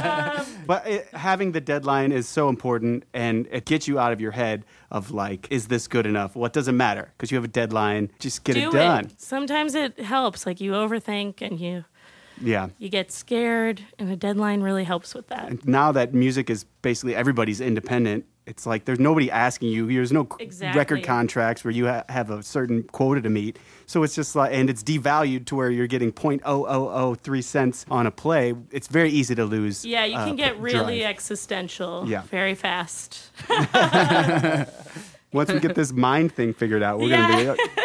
Um, 0.02 0.46
but 0.66 0.86
it, 0.86 1.08
having 1.12 1.52
the 1.52 1.60
deadline 1.60 2.12
is 2.12 2.28
so 2.28 2.48
important, 2.48 3.04
and 3.12 3.46
it 3.50 3.64
gets 3.64 3.88
you 3.88 3.98
out 3.98 4.12
of 4.12 4.20
your 4.20 4.30
head 4.30 4.64
of 4.90 5.10
like, 5.10 5.46
is 5.50 5.68
this 5.68 5.88
good 5.88 6.06
enough? 6.06 6.34
What 6.36 6.52
does 6.52 6.68
it 6.68 6.72
matter? 6.72 7.12
Because 7.16 7.30
you 7.30 7.36
have 7.36 7.44
a 7.44 7.48
deadline. 7.48 8.10
Just 8.18 8.44
get 8.44 8.54
do 8.54 8.68
it 8.68 8.72
done. 8.72 9.10
Sometimes 9.16 9.74
it 9.74 9.98
helps. 9.98 10.46
Like 10.46 10.60
you 10.60 10.72
overthink 10.72 11.40
and 11.40 11.58
you 11.60 11.84
Yeah. 12.42 12.68
you 12.78 12.88
get 12.88 13.10
scared, 13.12 13.80
and 13.98 14.10
a 14.10 14.16
deadline 14.16 14.60
really 14.62 14.84
helps 14.84 15.14
with 15.14 15.28
that. 15.28 15.64
Now 15.66 15.92
that 15.92 16.12
music 16.12 16.50
is 16.50 16.64
basically 16.82 17.14
everybody's 17.14 17.60
independent, 17.60 18.26
it's 18.44 18.66
like 18.66 18.84
there's 18.86 18.98
nobody 18.98 19.30
asking 19.30 19.68
you. 19.68 19.86
There's 19.86 20.10
no 20.10 20.26
Exactly. 20.40 20.76
record 20.76 21.04
contracts 21.04 21.62
where 21.62 21.70
you 21.70 21.86
ha- 21.86 22.02
have 22.08 22.28
a 22.30 22.42
certain 22.42 22.82
quota 22.82 23.20
to 23.22 23.30
meet. 23.30 23.56
So 23.86 24.02
it's 24.02 24.16
just 24.16 24.34
like, 24.34 24.52
and 24.52 24.68
it's 24.68 24.82
devalued 24.82 25.46
to 25.46 25.54
where 25.54 25.70
you're 25.70 25.86
getting 25.86 26.10
0.0003 26.12 27.44
cents 27.44 27.86
on 27.88 28.08
a 28.08 28.10
play. 28.10 28.54
It's 28.72 28.88
very 28.88 29.10
easy 29.10 29.36
to 29.36 29.44
lose. 29.44 29.84
Yeah, 29.84 30.04
you 30.06 30.16
uh, 30.16 30.26
can 30.26 30.34
get 30.34 30.58
really 30.58 30.98
drive. 31.00 31.10
existential 31.14 32.04
Yeah. 32.08 32.22
very 32.22 32.56
fast. 32.56 33.30
Once 35.32 35.50
we 35.52 35.60
get 35.60 35.74
this 35.74 35.92
mind 35.92 36.32
thing 36.32 36.52
figured 36.52 36.82
out, 36.82 36.98
we're 36.98 37.08
Yeah. 37.10 37.30
gonna 37.30 37.54
be. 37.54 37.82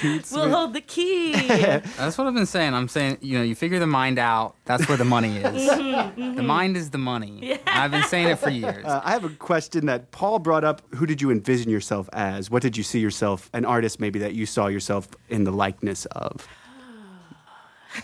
Toots 0.00 0.32
We'll 0.32 0.44
with- 0.44 0.52
hold 0.54 0.72
the 0.74 0.80
key. 0.80 1.32
That's 1.48 2.16
what 2.18 2.26
I've 2.26 2.34
been 2.34 2.46
saying. 2.46 2.72
I'm 2.74 2.88
saying, 2.88 3.18
you 3.20 3.36
know, 3.38 3.44
you 3.44 3.54
figure 3.54 3.78
the 3.78 3.86
mind 3.86 4.18
out. 4.18 4.56
That's 4.64 4.88
where 4.88 4.96
the 4.96 5.04
money 5.04 5.36
is. 5.36 5.70
The 6.40 6.42
mind 6.42 6.76
is 6.76 6.90
the 6.90 6.98
money. 6.98 7.52
And 7.52 7.60
I've 7.66 7.90
been 7.90 8.04
saying 8.04 8.28
it 8.28 8.38
for 8.38 8.48
years. 8.50 8.84
Uh, 8.84 9.00
I 9.04 9.10
have 9.12 9.24
a 9.24 9.28
question 9.30 9.86
that 9.86 10.10
Paul 10.10 10.38
brought 10.38 10.64
up. 10.64 10.80
Who 10.94 11.04
did 11.06 11.20
you 11.20 11.30
envision 11.30 11.70
yourself 11.70 12.08
as? 12.14 12.50
What 12.50 12.62
did 12.62 12.76
you 12.76 12.82
see 12.82 12.98
yourself, 12.98 13.50
an 13.52 13.64
artist 13.66 14.00
maybe 14.00 14.18
that 14.20 14.34
you 14.34 14.46
saw 14.46 14.66
yourself 14.68 15.08
in 15.28 15.44
the 15.44 15.50
likeness 15.52 16.06
of? 16.06 16.48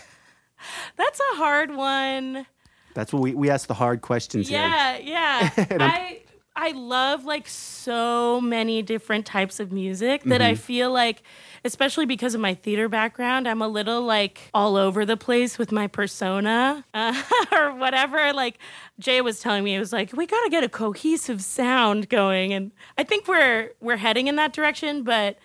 That's 0.97 1.19
a 1.19 1.35
hard 1.35 1.75
one. 1.75 2.45
That's 2.93 3.13
what 3.13 3.21
we, 3.21 3.33
we 3.33 3.49
ask 3.49 3.67
the 3.67 3.73
hard 3.75 4.01
questions 4.01 4.49
here. 4.49 4.59
Yeah, 4.59 4.97
yeah. 4.97 5.49
I 5.79 6.21
I 6.55 6.71
love 6.71 7.25
like 7.25 7.47
so 7.47 8.41
many 8.41 8.81
different 8.81 9.25
types 9.27 9.59
of 9.59 9.71
music 9.71 10.23
that 10.23 10.41
Mm-hmm. 10.41 10.49
I 10.51 10.55
feel 10.55 10.91
like 10.91 11.21
especially 11.63 12.05
because 12.05 12.35
of 12.35 12.41
my 12.41 12.53
theater 12.53 12.89
background, 12.89 13.47
I'm 13.47 13.61
a 13.61 13.67
little 13.67 14.01
like 14.01 14.49
all 14.53 14.75
over 14.75 15.05
the 15.05 15.17
place 15.17 15.57
with 15.57 15.71
my 15.71 15.87
persona 15.87 16.85
uh, 16.93 17.23
or 17.51 17.75
whatever. 17.75 18.33
Like 18.33 18.59
Jay 18.99 19.21
was 19.21 19.39
telling 19.39 19.63
me, 19.63 19.75
it 19.75 19.79
was 19.79 19.93
like 19.93 20.13
we 20.13 20.25
got 20.25 20.43
to 20.43 20.49
get 20.49 20.63
a 20.63 20.69
cohesive 20.69 21.43
sound 21.43 22.09
going, 22.09 22.53
and 22.53 22.71
I 22.97 23.03
think 23.03 23.27
we're 23.27 23.71
we're 23.79 23.97
heading 23.97 24.27
in 24.27 24.35
that 24.35 24.53
direction. 24.53 25.03
But 25.03 25.37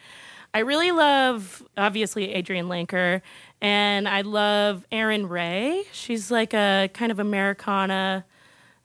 I 0.54 0.60
really 0.60 0.92
love 0.92 1.62
obviously 1.76 2.28
Adrianne 2.28 2.66
Lenker, 2.66 3.22
and 3.60 4.08
I 4.08 4.20
love 4.20 4.86
Erin 4.92 5.28
Rae. 5.28 5.84
She's 5.92 6.30
like 6.30 6.52
a 6.52 6.90
kind 6.92 7.10
of 7.10 7.18
Americana 7.18 8.24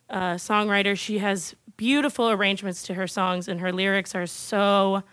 uh, 0.09 0.35
songwriter. 0.35 0.97
She 0.97 1.17
has 1.17 1.55
beautiful 1.75 2.29
arrangements 2.29 2.83
to 2.83 2.93
her 2.95 3.07
songs, 3.07 3.47
and 3.47 3.59
her 3.59 3.71
lyrics 3.71 4.15
are 4.15 4.25
so 4.25 5.03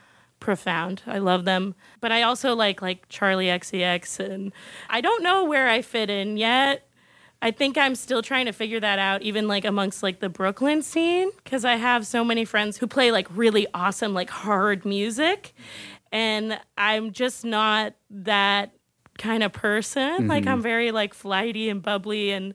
profound. 0.45 1.03
I 1.07 1.19
love 1.19 1.47
them. 1.47 1.75
But 2.01 2.13
I 2.13 2.23
also 2.23 2.55
like 2.55 2.83
like 2.83 3.09
Charli 3.09 3.47
XCX, 3.47 4.21
and 4.21 4.53
I 4.91 5.01
don't 5.01 5.23
know 5.23 5.45
where 5.45 5.69
I 5.69 5.81
fit 5.81 6.11
in 6.11 6.37
yet. 6.37 6.87
I 7.41 7.51
think 7.51 7.77
I'm 7.77 7.95
still 7.95 8.23
trying 8.23 8.47
to 8.47 8.53
figure 8.53 8.79
that 8.81 8.99
out, 8.99 9.23
even 9.23 9.49
like 9.49 9.65
amongst 9.65 10.03
like 10.03 10.21
the 10.21 10.29
Brooklyn 10.29 10.83
scene, 10.83 11.31
because 11.43 11.65
I 11.65 11.77
have 11.77 12.07
so 12.07 12.23
many 12.25 12.45
friends 12.45 12.77
who 12.77 12.87
play 12.87 13.11
like 13.11 13.27
really 13.35 13.67
awesome, 13.75 14.15
like 14.15 14.31
hard 14.31 14.85
music. 14.85 15.55
And 16.13 16.61
I'm 16.79 17.13
just 17.13 17.45
not 17.45 17.95
that 18.11 18.73
kind 19.19 19.43
of 19.43 19.53
person. 19.53 20.29
Like 20.29 20.45
mm-hmm. 20.45 20.53
I'm 20.53 20.63
very 20.63 20.91
like 20.91 21.15
flighty 21.15 21.69
and 21.71 21.83
bubbly 21.83 22.33
and 22.33 22.55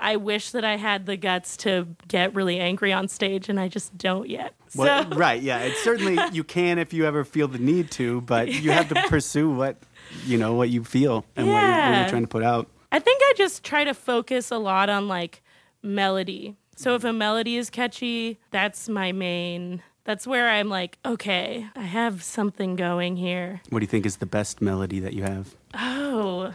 I 0.00 0.16
wish 0.16 0.50
that 0.50 0.64
I 0.64 0.76
had 0.76 1.06
the 1.06 1.16
guts 1.16 1.56
to 1.58 1.86
get 2.08 2.34
really 2.34 2.58
angry 2.58 2.92
on 2.92 3.08
stage 3.08 3.48
and 3.48 3.60
I 3.60 3.68
just 3.68 3.96
don't 3.98 4.28
yet. 4.28 4.54
Well, 4.74 5.04
right, 5.10 5.40
yeah. 5.40 5.58
It's 5.60 5.82
certainly 5.82 6.18
you 6.32 6.42
can 6.44 6.78
if 6.78 6.92
you 6.92 7.04
ever 7.06 7.24
feel 7.24 7.48
the 7.48 7.58
need 7.58 7.90
to, 7.92 8.20
but 8.22 8.48
you 8.48 8.70
have 8.70 8.88
to 8.88 8.94
pursue 9.08 9.50
what 9.50 9.76
you 10.24 10.38
know 10.38 10.54
what 10.54 10.70
you 10.70 10.82
feel 10.84 11.24
and 11.36 11.46
what, 11.48 11.60
you're, 11.60 11.70
what 11.70 11.98
you're 12.00 12.08
trying 12.08 12.22
to 12.22 12.28
put 12.28 12.42
out. 12.42 12.68
I 12.90 12.98
think 12.98 13.20
I 13.22 13.34
just 13.36 13.62
try 13.62 13.84
to 13.84 13.94
focus 13.94 14.50
a 14.50 14.58
lot 14.58 14.88
on 14.88 15.06
like 15.06 15.42
melody. 15.82 16.56
So 16.76 16.94
if 16.94 17.04
a 17.04 17.12
melody 17.12 17.56
is 17.56 17.68
catchy, 17.70 18.38
that's 18.50 18.88
my 18.88 19.12
main. 19.12 19.82
That's 20.04 20.26
where 20.26 20.48
I'm 20.48 20.70
like, 20.70 20.98
okay, 21.04 21.66
I 21.76 21.82
have 21.82 22.22
something 22.22 22.74
going 22.74 23.16
here. 23.16 23.60
What 23.68 23.80
do 23.80 23.84
you 23.84 23.86
think 23.88 24.06
is 24.06 24.16
the 24.16 24.26
best 24.26 24.62
melody 24.62 24.98
that 25.00 25.12
you 25.12 25.22
have? 25.24 25.54
Oh, 25.74 26.54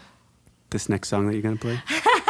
This 0.72 0.90
next 0.90 1.10
song 1.10 1.28
that 1.28 1.34
you're 1.34 1.44
gonna 1.44 1.56
play? 1.58 1.80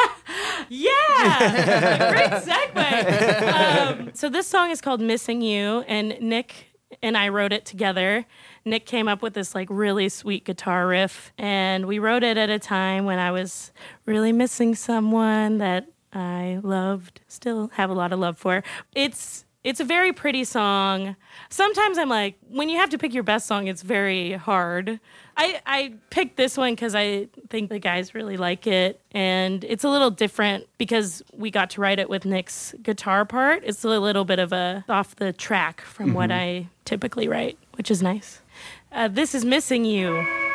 yeah, 0.68 2.10
great 2.12 2.42
segue. 2.42 3.52
Um, 3.52 4.10
so 4.14 4.28
this 4.28 4.46
song 4.46 4.70
is 4.70 4.80
called 4.80 5.00
"Missing 5.00 5.42
You," 5.42 5.84
and 5.86 6.20
Nick 6.20 6.72
and 7.02 7.16
I 7.16 7.28
wrote 7.28 7.52
it 7.52 7.64
together. 7.64 8.26
Nick 8.64 8.86
came 8.86 9.08
up 9.08 9.22
with 9.22 9.34
this 9.34 9.54
like 9.54 9.68
really 9.70 10.08
sweet 10.08 10.44
guitar 10.44 10.86
riff, 10.86 11.32
and 11.38 11.86
we 11.86 11.98
wrote 11.98 12.22
it 12.22 12.36
at 12.36 12.50
a 12.50 12.58
time 12.58 13.04
when 13.04 13.18
I 13.18 13.30
was 13.30 13.72
really 14.04 14.32
missing 14.32 14.74
someone 14.74 15.58
that 15.58 15.86
I 16.12 16.60
loved, 16.62 17.20
still 17.28 17.68
have 17.74 17.90
a 17.90 17.94
lot 17.94 18.12
of 18.12 18.18
love 18.18 18.38
for. 18.38 18.62
It's 18.94 19.45
it's 19.66 19.80
a 19.80 19.84
very 19.84 20.12
pretty 20.12 20.44
song. 20.44 21.16
Sometimes 21.50 21.98
I'm 21.98 22.08
like, 22.08 22.36
when 22.48 22.68
you 22.68 22.76
have 22.76 22.88
to 22.90 22.98
pick 22.98 23.12
your 23.12 23.24
best 23.24 23.48
song, 23.48 23.66
it's 23.66 23.82
very 23.82 24.34
hard. 24.34 25.00
I, 25.36 25.60
I 25.66 25.94
picked 26.10 26.36
this 26.36 26.56
one 26.56 26.76
because 26.76 26.94
I 26.94 27.26
think 27.50 27.70
the 27.70 27.80
guys 27.80 28.14
really 28.14 28.36
like 28.36 28.68
it. 28.68 29.00
And 29.10 29.64
it's 29.64 29.82
a 29.82 29.88
little 29.88 30.10
different 30.10 30.68
because 30.78 31.20
we 31.32 31.50
got 31.50 31.70
to 31.70 31.80
write 31.80 31.98
it 31.98 32.08
with 32.08 32.24
Nick's 32.24 32.76
guitar 32.80 33.24
part. 33.24 33.64
It's 33.64 33.82
a 33.82 33.88
little 33.88 34.24
bit 34.24 34.38
of 34.38 34.52
a 34.52 34.84
off 34.88 35.16
the 35.16 35.32
track 35.32 35.80
from 35.80 36.14
what 36.14 36.30
I 36.30 36.68
typically 36.84 37.26
write, 37.26 37.58
which 37.74 37.90
is 37.90 38.00
nice. 38.00 38.42
Uh, 38.92 39.08
this 39.08 39.34
is 39.34 39.44
Missing 39.44 39.84
You. 39.84 40.45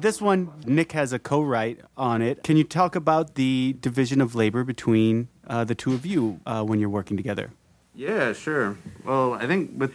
This 0.00 0.20
one 0.20 0.52
Nick 0.66 0.92
has 0.92 1.12
a 1.12 1.18
co-write 1.18 1.80
on 1.96 2.22
it. 2.22 2.42
Can 2.42 2.56
you 2.56 2.64
talk 2.64 2.94
about 2.94 3.34
the 3.34 3.76
division 3.80 4.20
of 4.20 4.34
labor 4.34 4.64
between 4.64 5.28
uh, 5.46 5.64
the 5.64 5.74
two 5.74 5.92
of 5.92 6.06
you 6.06 6.40
uh, 6.46 6.62
when 6.62 6.80
you're 6.80 6.88
working 6.88 7.16
together? 7.16 7.50
Yeah, 7.94 8.32
sure. 8.32 8.76
Well, 9.04 9.34
I 9.34 9.46
think 9.46 9.72
with 9.76 9.92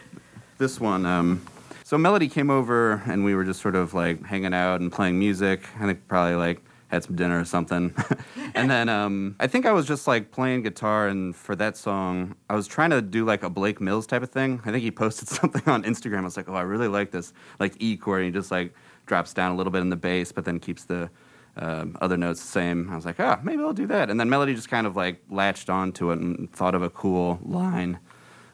this 0.57 0.79
one, 0.79 1.05
um, 1.05 1.41
so 1.83 1.97
Melody 1.97 2.27
came 2.27 2.49
over 2.49 3.03
and 3.05 3.23
we 3.23 3.35
were 3.35 3.43
just 3.43 3.61
sort 3.61 3.75
of 3.75 3.93
like 3.93 4.23
hanging 4.25 4.53
out 4.53 4.81
and 4.81 4.91
playing 4.91 5.19
music. 5.19 5.63
I 5.79 5.85
think 5.85 6.07
probably 6.07 6.35
like 6.35 6.63
had 6.91 7.03
some 7.05 7.15
dinner 7.15 7.39
or 7.39 7.45
something. 7.45 7.95
and 8.53 8.69
then 8.69 8.89
um, 8.89 9.35
I 9.39 9.47
think 9.47 9.65
I 9.65 9.71
was 9.71 9.87
just 9.87 10.07
like 10.07 10.31
playing 10.31 10.63
guitar, 10.63 11.07
and 11.07 11.35
for 11.35 11.55
that 11.55 11.77
song, 11.77 12.35
I 12.49 12.55
was 12.55 12.67
trying 12.67 12.89
to 12.89 13.01
do 13.01 13.23
like 13.23 13.43
a 13.43 13.49
Blake 13.49 13.79
Mills 13.79 14.05
type 14.05 14.21
of 14.21 14.29
thing. 14.29 14.61
I 14.65 14.71
think 14.71 14.83
he 14.83 14.91
posted 14.91 15.27
something 15.39 15.63
on 15.65 15.83
Instagram. 15.83 16.19
I 16.19 16.23
was 16.25 16.37
like, 16.37 16.49
oh, 16.49 16.53
I 16.53 16.61
really 16.61 16.89
like 16.89 17.11
this 17.11 17.33
like 17.59 17.75
E 17.79 17.95
chord. 17.95 18.21
And 18.21 18.25
he 18.25 18.37
just 18.37 18.51
like 18.51 18.73
drops 19.05 19.33
down 19.33 19.51
a 19.51 19.55
little 19.55 19.71
bit 19.71 19.81
in 19.81 19.89
the 19.89 19.95
bass, 19.95 20.31
but 20.31 20.45
then 20.45 20.59
keeps 20.59 20.83
the 20.83 21.09
um, 21.57 21.97
other 22.01 22.17
notes 22.17 22.41
the 22.41 22.47
same. 22.47 22.89
I 22.91 22.95
was 22.95 23.05
like, 23.05 23.19
ah, 23.19 23.39
maybe 23.41 23.63
I'll 23.63 23.73
do 23.73 23.87
that. 23.87 24.09
And 24.09 24.19
then 24.19 24.29
Melody 24.29 24.53
just 24.53 24.69
kind 24.69 24.85
of 24.85 24.95
like 24.95 25.21
latched 25.29 25.69
onto 25.69 26.11
it 26.11 26.19
and 26.19 26.51
thought 26.51 26.75
of 26.75 26.83
a 26.83 26.89
cool 26.89 27.39
line. 27.41 27.99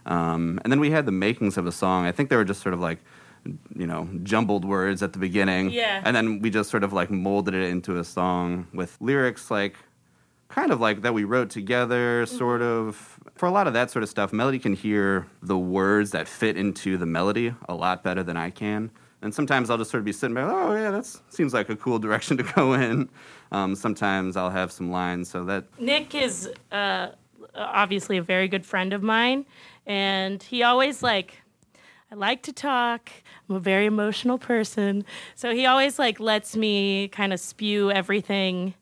Um, 0.06 0.60
and 0.64 0.72
then 0.72 0.80
we 0.80 0.92
had 0.92 1.06
the 1.06 1.12
makings 1.12 1.58
of 1.58 1.66
a 1.66 1.72
song. 1.72 2.06
I 2.06 2.12
think 2.12 2.30
they 2.30 2.36
were 2.36 2.46
just 2.46 2.62
sort 2.62 2.74
of 2.74 2.80
like, 2.80 3.00
you 3.76 3.88
know, 3.88 4.10
jumbled 4.24 4.66
words 4.66 5.04
at 5.04 5.14
the 5.14 5.20
beginning. 5.20 5.70
Yeah. 5.72 6.02
And 6.04 6.16
then 6.16 6.40
we 6.40 6.50
just 6.50 6.70
sort 6.70 6.84
of 6.84 6.94
like 6.94 7.10
molded 7.10 7.54
it 7.54 7.70
into 7.70 7.98
a 7.98 8.04
song 8.04 8.68
with 8.74 8.98
lyrics 9.00 9.52
like 9.52 9.76
kind 10.50 10.72
of 10.72 10.80
like 10.80 11.02
that 11.02 11.14
we 11.14 11.24
wrote 11.24 11.50
together, 11.50 12.26
sort 12.26 12.62
of. 12.62 13.20
For 13.36 13.46
a 13.46 13.52
lot 13.52 13.68
of 13.68 13.74
that 13.74 13.92
sort 13.92 14.04
of 14.04 14.10
stuff, 14.10 14.34
Melody 14.34 14.60
can 14.60 14.74
hear 14.74 15.28
the 15.44 15.58
words 15.58 16.12
that 16.12 16.28
fit 16.28 16.58
into 16.58 16.98
the 16.98 17.06
melody 17.06 17.54
a 17.70 17.76
lot 17.76 18.04
better 18.04 18.24
than 18.24 18.38
I 18.38 18.50
can. 18.50 18.90
And 19.22 19.34
sometimes 19.34 19.70
I'll 19.70 19.78
just 19.78 19.92
sort 19.92 20.00
of 20.00 20.06
be 20.06 20.12
sitting 20.12 20.36
back, 20.36 20.46
oh 20.48 20.76
yeah, 20.76 20.92
that 20.92 21.06
seems 21.30 21.54
like 21.54 21.70
a 21.70 21.76
cool 21.76 22.00
direction 22.00 22.38
to 22.38 22.44
go 22.44 22.74
in. 22.74 23.10
Um, 23.52 23.76
sometimes 23.76 24.38
I'll 24.38 24.50
have 24.50 24.72
some 24.72 24.92
lines, 24.92 25.30
so 25.30 25.44
that 25.46 25.66
Nick 25.80 26.16
is 26.16 26.50
uh, 26.72 27.10
obviously 27.56 28.18
a 28.18 28.22
very 28.22 28.48
good 28.48 28.66
friend 28.66 28.94
of 28.94 29.02
mine, 29.04 29.46
and 29.86 30.42
he 30.42 30.64
always 30.64 31.04
like. 31.04 31.42
I 32.10 32.16
like 32.16 32.42
to 32.44 32.54
talk. 32.54 33.10
I'm 33.50 33.58
a 33.58 33.60
very 33.60 33.86
emotional 33.86 34.38
person, 34.38 35.04
so 35.36 35.54
he 35.54 35.66
always 35.66 36.00
like 36.00 36.22
lets 36.22 36.56
me 36.56 37.10
kind 37.10 37.34
of 37.34 37.40
spew 37.40 37.92
everything 37.92 38.76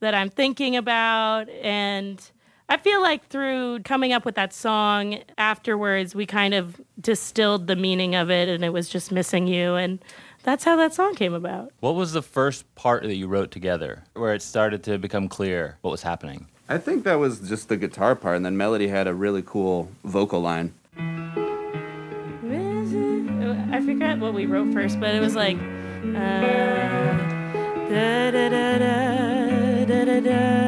that 0.00 0.14
I'm 0.14 0.30
thinking 0.30 0.76
about, 0.76 1.48
and 1.48 2.22
I 2.68 2.76
feel 2.76 3.02
like 3.02 3.26
through 3.26 3.80
coming 3.80 4.12
up 4.12 4.24
with 4.24 4.36
that 4.36 4.52
song 4.52 5.18
afterwards, 5.38 6.14
we 6.14 6.24
kind 6.24 6.54
of 6.54 6.80
distilled 7.00 7.66
the 7.66 7.74
meaning 7.74 8.14
of 8.14 8.30
it, 8.30 8.48
and 8.48 8.64
it 8.64 8.72
was 8.72 8.88
just 8.88 9.10
missing 9.10 9.48
you, 9.48 9.74
and 9.74 9.98
that's 10.44 10.62
how 10.62 10.76
that 10.76 10.94
song 10.94 11.16
came 11.16 11.34
about. 11.34 11.72
What 11.80 11.96
was 11.96 12.12
the 12.12 12.22
first 12.22 12.72
part 12.76 13.02
that 13.02 13.16
you 13.16 13.26
wrote 13.26 13.50
together 13.50 14.04
where 14.14 14.34
it 14.34 14.42
started 14.42 14.84
to 14.84 14.98
become 14.98 15.28
clear 15.28 15.78
what 15.80 15.90
was 15.90 16.02
happening? 16.02 16.46
I 16.68 16.78
think 16.78 17.02
that 17.04 17.16
was 17.16 17.40
just 17.40 17.68
the 17.68 17.76
guitar 17.76 18.14
part, 18.14 18.36
and 18.36 18.46
then 18.46 18.56
Melody 18.56 18.86
had 18.86 19.08
a 19.08 19.14
really 19.14 19.42
cool 19.44 19.90
vocal 20.04 20.40
line. 20.40 20.74
I 23.70 23.80
forgot 23.80 24.18
what 24.18 24.34
we 24.34 24.46
wrote 24.46 24.72
first, 24.72 24.98
but 25.00 25.14
it 25.14 25.20
was 25.20 25.34
like. 25.34 25.58
Uh, 25.58 27.08
da 27.90 28.30
da 28.30 28.48
da 28.48 28.78
da 28.78 30.04
da 30.04 30.20
da 30.20 30.67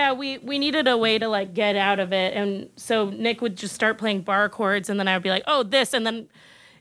yeah 0.00 0.12
we 0.12 0.38
we 0.38 0.58
needed 0.58 0.88
a 0.88 0.96
way 0.96 1.18
to 1.18 1.28
like 1.28 1.52
get 1.54 1.76
out 1.76 1.98
of 1.98 2.12
it 2.12 2.34
and 2.34 2.68
so 2.76 3.10
nick 3.10 3.40
would 3.42 3.54
just 3.56 3.74
start 3.74 3.98
playing 3.98 4.22
bar 4.22 4.48
chords 4.48 4.88
and 4.90 4.98
then 4.98 5.06
i 5.06 5.14
would 5.14 5.22
be 5.22 5.28
like 5.30 5.44
oh 5.46 5.62
this 5.62 5.92
and 5.92 6.06
then 6.06 6.26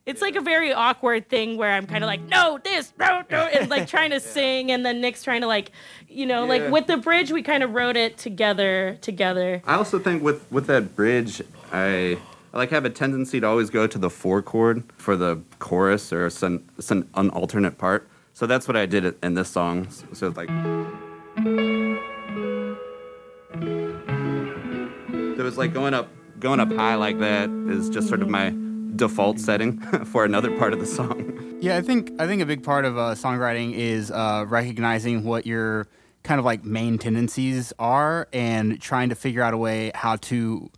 it's 0.06 0.22
like 0.22 0.36
a 0.38 0.42
very 0.42 0.72
awkward 0.74 1.28
thing 1.28 1.58
where 1.58 1.74
i'm 1.74 1.86
kind 1.86 2.04
of 2.04 2.08
like 2.08 2.22
no 2.22 2.58
this 2.64 2.94
no 2.98 3.22
no 3.30 3.42
and 3.56 3.70
like 3.70 3.88
trying 3.88 4.12
to 4.12 4.20
sing 4.36 4.72
and 4.72 4.86
then 4.86 5.02
nick's 5.02 5.22
trying 5.22 5.42
to 5.42 5.48
like 5.48 5.72
you 6.08 6.26
know 6.26 6.44
Yeah. 6.44 6.54
like 6.54 6.72
with 6.72 6.88
the 6.88 6.98
bridge 6.98 7.30
we 7.32 7.44
kind 7.44 7.62
of 7.62 7.74
wrote 7.74 7.98
it 7.98 8.18
together 8.18 8.98
together 9.02 9.62
I 9.66 9.76
also 9.76 10.00
think 10.00 10.24
with 10.24 10.40
with 10.50 10.66
that 10.68 10.96
bridge, 10.96 11.42
I, 11.72 12.18
I 12.54 12.58
like 12.58 12.72
have 12.72 12.86
a 12.86 12.90
tendency 12.90 13.40
to 13.42 13.48
always 13.48 13.70
go 13.70 13.86
to 13.86 13.98
the 14.00 14.10
four 14.10 14.42
chord 14.42 14.84
for 14.98 15.16
the 15.16 15.42
chorus 15.60 16.12
or 16.12 16.30
some, 16.32 16.64
some 16.80 17.08
an 17.14 17.30
alternate 17.30 17.78
part. 17.78 18.08
So 18.34 18.48
that's 18.48 18.68
what 18.68 18.76
I 18.76 18.86
did 18.88 19.04
in 19.22 19.34
this 19.36 19.50
song. 19.50 19.88
So 20.14 20.28
it's 20.30 20.38
like. 20.38 20.50
It 23.54 25.42
was 25.42 25.58
like 25.58 25.74
going 25.74 25.94
up 25.94 26.10
going 26.40 26.60
up 26.60 26.72
high 26.72 26.96
like 26.96 27.20
that 27.20 27.50
is 27.68 27.90
just 27.90 28.08
sort 28.08 28.22
of 28.22 28.30
my 28.30 28.54
default 28.96 29.40
setting 29.40 29.80
for 30.06 30.24
another 30.26 30.56
part 30.58 30.74
of 30.74 30.80
the 30.80 30.86
song. 30.86 31.58
Yeah, 31.62 31.78
I 31.78 31.82
think 31.82 32.12
I 32.20 32.28
think 32.28 32.42
a 32.42 32.46
big 32.46 32.64
part 32.64 32.86
of 32.86 32.98
uh, 32.98 33.16
songwriting 33.16 33.74
is 33.74 34.12
uh, 34.12 34.46
recognizing 34.48 35.24
what 35.24 35.46
your 35.46 35.88
kind 36.24 36.40
of 36.40 36.46
like 36.46 36.64
main 36.64 36.98
tendencies 36.98 37.74
are 37.80 38.28
and 38.34 38.80
trying 38.82 39.10
to 39.10 39.16
figure 39.16 39.42
out 39.42 39.54
a 39.54 39.58
way 39.58 39.92
how 39.96 40.18
to 40.18 40.70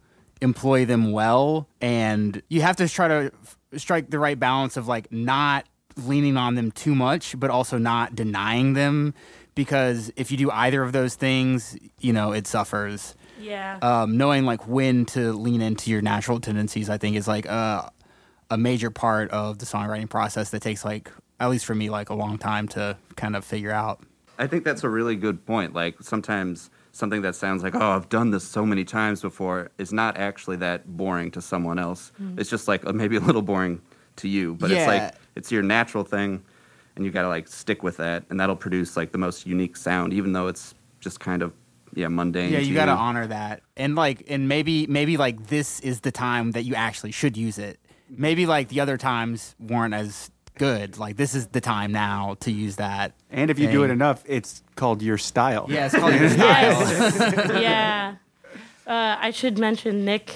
employ 0.41 0.85
them 0.85 1.11
well. 1.11 1.67
And 1.81 2.41
you 2.47 2.61
have 2.61 2.75
to 2.77 2.87
try 2.87 3.07
to 3.07 3.31
f- 3.43 3.57
strike 3.77 4.09
the 4.09 4.19
right 4.19 4.39
balance 4.39 4.77
of 4.77 4.87
like 4.87 5.11
not 5.11 5.65
leaning 5.97 6.37
on 6.37 6.55
them 6.55 6.71
too 6.71 6.95
much, 6.95 7.39
but 7.39 7.49
also 7.49 7.77
not 7.77 8.15
denying 8.15 8.73
them. 8.73 9.13
Because 9.53 10.11
if 10.15 10.31
you 10.31 10.37
do 10.37 10.49
either 10.51 10.81
of 10.81 10.93
those 10.93 11.15
things, 11.15 11.77
you 11.99 12.13
know, 12.13 12.31
it 12.31 12.47
suffers 12.47 13.15
yeah 13.39 13.79
um, 13.81 14.17
knowing 14.17 14.45
like 14.45 14.67
when 14.67 15.03
to 15.03 15.33
lean 15.33 15.61
into 15.61 15.89
your 15.89 16.01
natural 16.01 16.39
tendencies, 16.39 16.89
I 16.89 16.97
think 16.97 17.15
is 17.15 17.27
like 17.27 17.45
a, 17.45 17.91
a 18.49 18.57
major 18.57 18.91
part 18.91 19.29
of 19.31 19.57
the 19.59 19.65
songwriting 19.65 20.09
process 20.09 20.51
that 20.51 20.61
takes 20.61 20.85
like 20.85 21.11
at 21.39 21.49
least 21.49 21.65
for 21.65 21.73
me 21.75 21.89
like 21.89 22.09
a 22.09 22.13
long 22.13 22.37
time 22.37 22.67
to 22.69 22.97
kind 23.15 23.35
of 23.35 23.43
figure 23.43 23.71
out. 23.71 24.01
I 24.37 24.47
think 24.47 24.63
that's 24.63 24.83
a 24.83 24.89
really 24.89 25.15
good 25.15 25.45
point. 25.45 25.73
Like 25.73 25.95
sometimes 26.01 26.69
something 26.91 27.21
that 27.23 27.35
sounds 27.35 27.63
like, 27.63 27.73
oh, 27.75 27.91
I've 27.91 28.09
done 28.09 28.31
this 28.31 28.43
so 28.43 28.65
many 28.65 28.83
times 28.83 29.21
before 29.21 29.71
is 29.77 29.91
not 29.91 30.17
actually 30.17 30.57
that 30.57 30.97
boring 30.97 31.31
to 31.31 31.41
someone 31.41 31.79
else. 31.79 32.11
It's 32.37 32.49
just 32.49 32.67
like 32.67 32.85
uh, 32.85 32.93
maybe 32.93 33.15
a 33.15 33.21
little 33.21 33.41
boring 33.41 33.81
to 34.17 34.27
you, 34.27 34.55
but 34.55 34.71
it's 34.71 34.87
like 34.87 35.15
it's 35.35 35.51
your 35.51 35.63
natural 35.63 36.03
thing 36.03 36.43
and 36.95 37.05
you 37.05 37.11
got 37.11 37.23
to 37.23 37.29
like 37.29 37.47
stick 37.47 37.83
with 37.83 37.97
that 37.97 38.23
and 38.29 38.39
that'll 38.39 38.55
produce 38.55 38.97
like 38.97 39.11
the 39.11 39.17
most 39.17 39.45
unique 39.45 39.75
sound 39.75 40.13
even 40.13 40.33
though 40.33 40.47
it's 40.47 40.75
just 40.99 41.19
kind 41.19 41.41
of 41.41 41.53
yeah, 41.93 42.07
mundane. 42.07 42.51
Yeah, 42.51 42.59
to 42.59 42.65
you 42.65 42.73
got 42.73 42.85
to 42.85 42.91
honor 42.91 43.27
that, 43.27 43.61
and 43.75 43.95
like, 43.95 44.23
and 44.27 44.47
maybe 44.47 44.87
maybe 44.87 45.17
like 45.17 45.47
this 45.47 45.79
is 45.81 46.01
the 46.01 46.11
time 46.11 46.51
that 46.51 46.63
you 46.63 46.75
actually 46.75 47.11
should 47.11 47.37
use 47.37 47.57
it. 47.57 47.79
Maybe 48.09 48.45
like 48.45 48.69
the 48.69 48.79
other 48.79 48.97
times 48.97 49.55
weren't 49.59 49.93
as 49.93 50.31
good. 50.57 50.97
Like 50.97 51.17
this 51.17 51.35
is 51.35 51.47
the 51.47 51.61
time 51.61 51.91
now 51.91 52.35
to 52.41 52.51
use 52.51 52.77
that. 52.77 53.13
And 53.29 53.49
if 53.49 53.59
you 53.59 53.69
do 53.69 53.83
it 53.83 53.89
enough, 53.89 54.23
it's 54.25 54.63
called 54.75 55.01
your 55.01 55.17
style. 55.17 55.65
Yeah, 55.69 55.85
it's 55.85 55.95
called 55.95 56.13
your 56.15 56.29
style. 56.29 57.61
yeah. 57.61 58.15
Uh, 58.85 59.17
I 59.19 59.31
should 59.31 59.57
mention 59.57 60.05
Nick. 60.05 60.33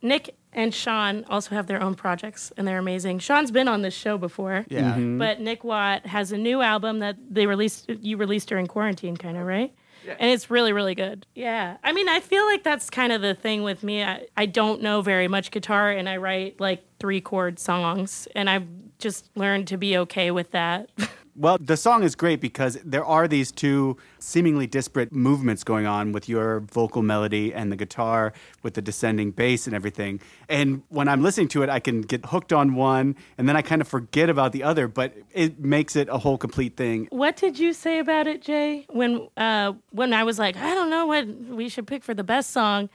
Nick 0.00 0.36
and 0.58 0.74
Sean 0.74 1.24
also 1.30 1.54
have 1.54 1.68
their 1.68 1.80
own 1.80 1.94
projects, 1.94 2.52
and 2.56 2.66
they're 2.66 2.80
amazing. 2.80 3.20
Sean's 3.20 3.52
been 3.52 3.68
on 3.68 3.82
this 3.82 3.94
show 3.94 4.18
before. 4.18 4.66
Yeah. 4.68 4.94
Mm-hmm. 4.94 5.16
But 5.16 5.40
Nick 5.40 5.62
Watt 5.62 6.04
has 6.04 6.32
a 6.32 6.36
new 6.36 6.62
album 6.62 6.98
that 6.98 7.16
they 7.30 7.46
released. 7.46 7.88
You 7.88 8.16
released 8.16 8.48
during 8.48 8.66
quarantine, 8.66 9.16
kind 9.16 9.36
of, 9.36 9.46
right? 9.46 9.72
Yeah. 10.04 10.16
And 10.18 10.32
it's 10.32 10.50
really, 10.50 10.72
really 10.72 10.96
good. 10.96 11.26
Yeah. 11.36 11.76
I 11.84 11.92
mean, 11.92 12.08
I 12.08 12.18
feel 12.18 12.44
like 12.44 12.64
that's 12.64 12.90
kind 12.90 13.12
of 13.12 13.20
the 13.20 13.34
thing 13.34 13.62
with 13.62 13.84
me. 13.84 14.02
I, 14.02 14.26
I 14.36 14.46
don't 14.46 14.82
know 14.82 15.00
very 15.00 15.28
much 15.28 15.52
guitar, 15.52 15.92
and 15.92 16.08
I 16.08 16.16
write 16.16 16.60
like 16.60 16.82
three 16.98 17.20
chord 17.20 17.60
songs, 17.60 18.26
and 18.34 18.50
I've 18.50 18.66
just 18.98 19.30
learned 19.36 19.68
to 19.68 19.76
be 19.76 19.96
okay 19.98 20.32
with 20.32 20.50
that. 20.50 20.90
Well, 21.38 21.56
the 21.60 21.76
song 21.76 22.02
is 22.02 22.16
great 22.16 22.40
because 22.40 22.78
there 22.84 23.04
are 23.04 23.28
these 23.28 23.52
two 23.52 23.96
seemingly 24.18 24.66
disparate 24.66 25.12
movements 25.12 25.62
going 25.62 25.86
on 25.86 26.10
with 26.10 26.28
your 26.28 26.60
vocal 26.60 27.00
melody 27.00 27.54
and 27.54 27.70
the 27.70 27.76
guitar 27.76 28.32
with 28.64 28.74
the 28.74 28.82
descending 28.82 29.30
bass 29.30 29.66
and 29.68 29.74
everything. 29.76 30.20
And 30.48 30.82
when 30.88 31.06
I'm 31.06 31.22
listening 31.22 31.46
to 31.48 31.62
it, 31.62 31.70
I 31.70 31.78
can 31.78 32.02
get 32.02 32.26
hooked 32.26 32.52
on 32.52 32.74
one 32.74 33.14
and 33.38 33.48
then 33.48 33.56
I 33.56 33.62
kind 33.62 33.80
of 33.80 33.86
forget 33.86 34.28
about 34.28 34.50
the 34.50 34.64
other, 34.64 34.88
but 34.88 35.14
it 35.32 35.60
makes 35.60 35.94
it 35.94 36.08
a 36.08 36.18
whole 36.18 36.38
complete 36.38 36.76
thing. 36.76 37.06
What 37.10 37.36
did 37.36 37.56
you 37.56 37.72
say 37.72 38.00
about 38.00 38.26
it, 38.26 38.42
Jay? 38.42 38.84
When 38.90 39.28
uh, 39.36 39.74
when 39.92 40.12
I 40.12 40.24
was 40.24 40.40
like, 40.40 40.56
I 40.56 40.74
don't 40.74 40.90
know 40.90 41.06
what 41.06 41.28
we 41.28 41.68
should 41.68 41.86
pick 41.86 42.02
for 42.02 42.14
the 42.14 42.24
best 42.24 42.50
song, 42.50 42.90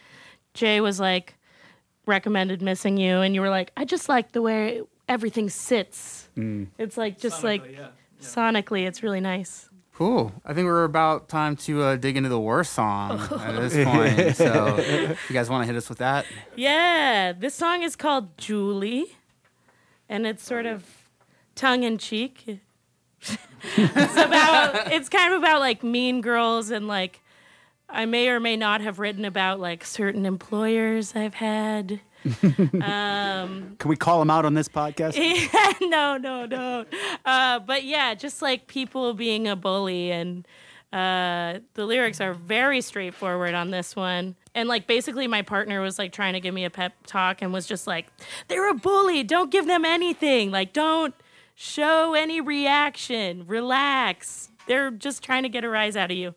Jay 0.54 0.82
was 0.82 1.00
like, 1.00 1.36
recommended 2.06 2.62
"Missing 2.62 2.98
You," 2.98 3.22
and 3.22 3.34
you 3.34 3.40
were 3.40 3.50
like, 3.50 3.72
I 3.78 3.86
just 3.86 4.10
like 4.10 4.34
the 4.34 4.42
way 4.42 4.82
everything 5.08 5.50
sits. 5.50 6.28
It's 6.78 6.98
like 6.98 7.20
just 7.20 7.44
like 7.44 7.64
sonically, 8.24 8.86
it's 8.86 9.04
really 9.04 9.20
nice. 9.20 9.70
Cool. 9.94 10.32
I 10.44 10.54
think 10.56 10.66
we're 10.66 10.86
about 10.86 11.30
time 11.30 11.56
to 11.58 11.84
uh, 11.84 11.96
dig 11.98 12.18
into 12.18 12.30
the 12.30 12.40
worst 12.40 12.74
song 12.74 13.20
at 13.40 13.56
this 13.56 13.76
point. 13.86 14.36
So, 14.36 14.78
you 15.30 15.34
guys 15.34 15.50
want 15.50 15.64
to 15.64 15.68
hit 15.68 15.76
us 15.76 15.88
with 15.88 16.00
that? 16.00 16.26
Yeah, 16.56 17.32
this 17.32 17.54
song 17.54 17.84
is 17.84 17.96
called 17.96 18.36
Julie, 18.38 19.06
and 20.10 20.26
it's 20.26 20.44
sort 20.44 20.66
of 20.66 20.84
tongue 21.54 21.84
in 21.84 22.00
cheek. 22.00 22.60
it's 23.78 24.18
about 24.18 24.92
it's 24.92 25.10
kind 25.10 25.34
of 25.34 25.40
about 25.40 25.60
like 25.60 25.84
mean 25.84 26.22
girls 26.22 26.72
and 26.72 26.88
like 26.88 27.22
I 27.88 28.06
may 28.06 28.28
or 28.30 28.40
may 28.40 28.58
not 28.58 28.82
have 28.82 29.00
written 29.00 29.24
about 29.24 29.60
like 29.60 29.86
certain 29.86 30.26
employers 30.26 31.16
I've 31.16 31.36
had. 31.36 32.02
um, 32.82 33.76
Can 33.78 33.90
we 33.90 33.96
call 33.96 34.22
him 34.22 34.30
out 34.30 34.46
on 34.46 34.54
this 34.54 34.68
podcast? 34.68 35.16
no, 35.82 36.18
no, 36.18 36.46
no. 36.46 36.86
Uh, 37.26 37.60
but 37.60 37.84
yeah, 37.84 38.14
just 38.14 38.42
like 38.42 38.68
people 38.68 39.14
being 39.14 39.48
a 39.48 39.56
bully 39.56 40.12
and 40.12 40.48
uh, 40.94 41.60
the 41.74 41.86
lyrics 41.86 42.22
are 42.22 42.34
very 42.34 42.80
straightforward 42.80 43.56
on 43.56 43.72
this 43.72 43.96
one. 43.96 44.36
And 44.54 44.70
like 44.70 44.86
basically 44.86 45.28
my 45.28 45.42
partner 45.42 45.82
was 45.82 45.98
like 45.98 46.12
trying 46.12 46.34
to 46.34 46.40
give 46.40 46.54
me 46.54 46.66
a 46.66 46.70
pep 46.70 46.94
talk 47.08 47.42
and 47.42 47.52
was 47.52 47.66
just 47.66 47.88
like, 47.88 48.08
they're 48.48 48.70
a 48.70 48.76
bully. 48.76 49.24
Don't 49.24 49.52
give 49.52 49.66
them 49.66 49.86
anything. 49.86 50.52
Like 50.52 50.72
don't 50.72 51.16
show 51.56 52.14
any 52.14 52.40
reaction. 52.40 53.46
Relax. 53.48 54.50
They're 54.68 54.92
just 54.92 55.24
trying 55.24 55.44
to 55.44 55.50
get 55.50 55.64
a 55.64 55.70
rise 55.70 55.96
out 55.98 56.12
of 56.12 56.18
you. 56.18 56.36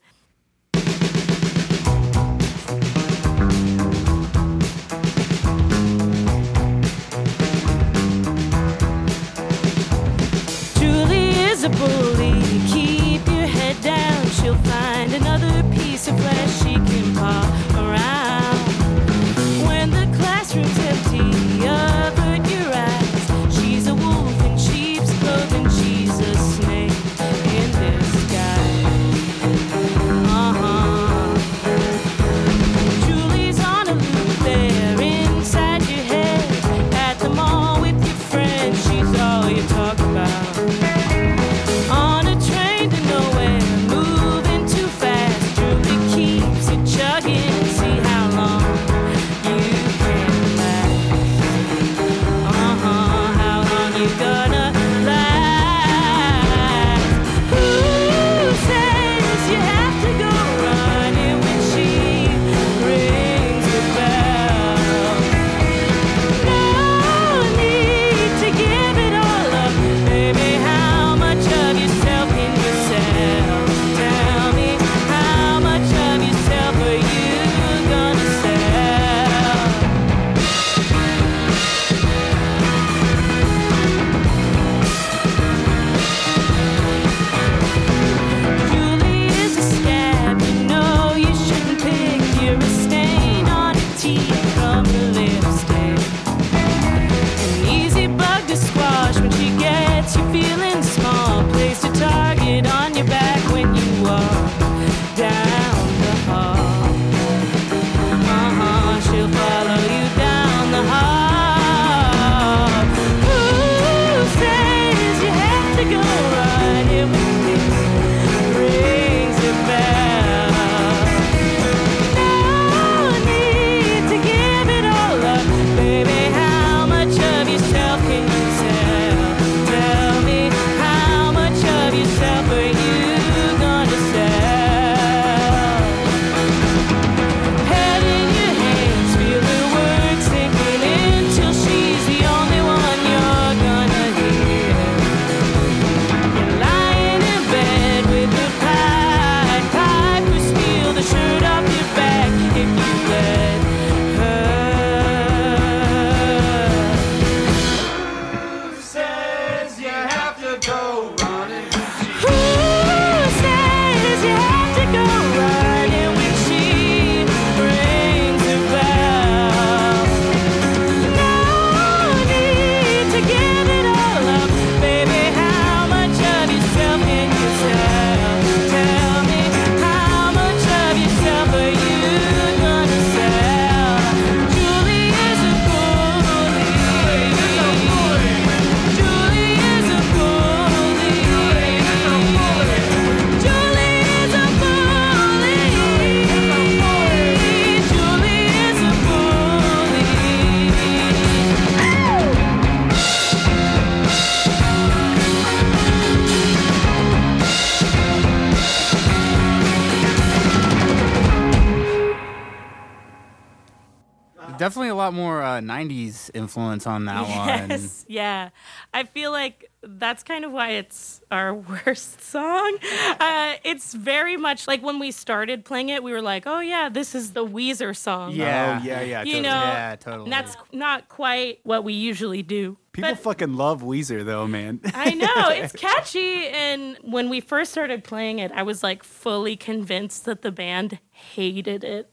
90s 216.79 216.87
influence 216.87 216.87
on 216.87 217.05
that 217.07 217.23
one. 217.61 217.71
Yes, 217.71 218.05
yeah. 218.09 218.51
I 218.95 219.05
feel 219.05 219.31
like 219.31 219.71
that's 219.83 220.23
kind 220.25 220.45
of 220.45 220.53
why 220.53 220.71
it's 220.71 221.21
our 221.31 221.55
worst 221.87 222.21
song. 222.23 222.77
Uh, 223.21 223.55
it's 223.65 223.95
very 223.95 224.37
much 224.37 224.67
like 224.67 224.83
when 224.83 224.99
we 224.99 225.11
started 225.13 225.65
playing 225.65 225.89
it, 225.91 226.03
we 226.03 226.13
were 226.13 226.23
like, 226.23 226.45
"Oh 226.47 226.61
yeah, 226.61 226.89
this 226.89 227.15
is 227.15 227.33
the 227.33 227.47
Weezer 227.47 227.97
song." 227.97 228.33
Yeah. 228.33 228.81
Oh, 228.83 228.87
yeah, 228.87 229.01
yeah. 229.03 229.21
you 229.23 229.33
totally. 229.35 229.43
know, 229.43 229.49
Yeah, 229.63 229.97
totally. 229.97 230.25
and 230.25 230.33
that's 230.33 230.57
not 230.73 231.09
quite 231.09 231.61
what 231.65 231.85
we 231.85 231.93
usually 231.93 232.43
do. 232.43 232.77
People 232.93 233.11
But- 233.11 233.19
fucking 233.21 233.55
love 233.55 233.83
Weezer, 233.83 234.25
though, 234.25 234.47
man. 234.47 234.81
I 234.95 235.11
know 235.15 235.49
it's 235.51 235.73
catchy, 235.75 236.49
and 236.49 236.97
when 237.03 237.29
we 237.29 237.41
first 237.41 237.71
started 237.71 238.03
playing 238.05 238.39
it, 238.39 238.51
I 238.53 238.63
was 238.63 238.83
like 238.83 239.03
fully 239.05 239.55
convinced 239.57 240.25
that 240.25 240.43
the 240.43 240.51
band 240.51 240.99
hated 241.11 241.85
it. 241.85 242.11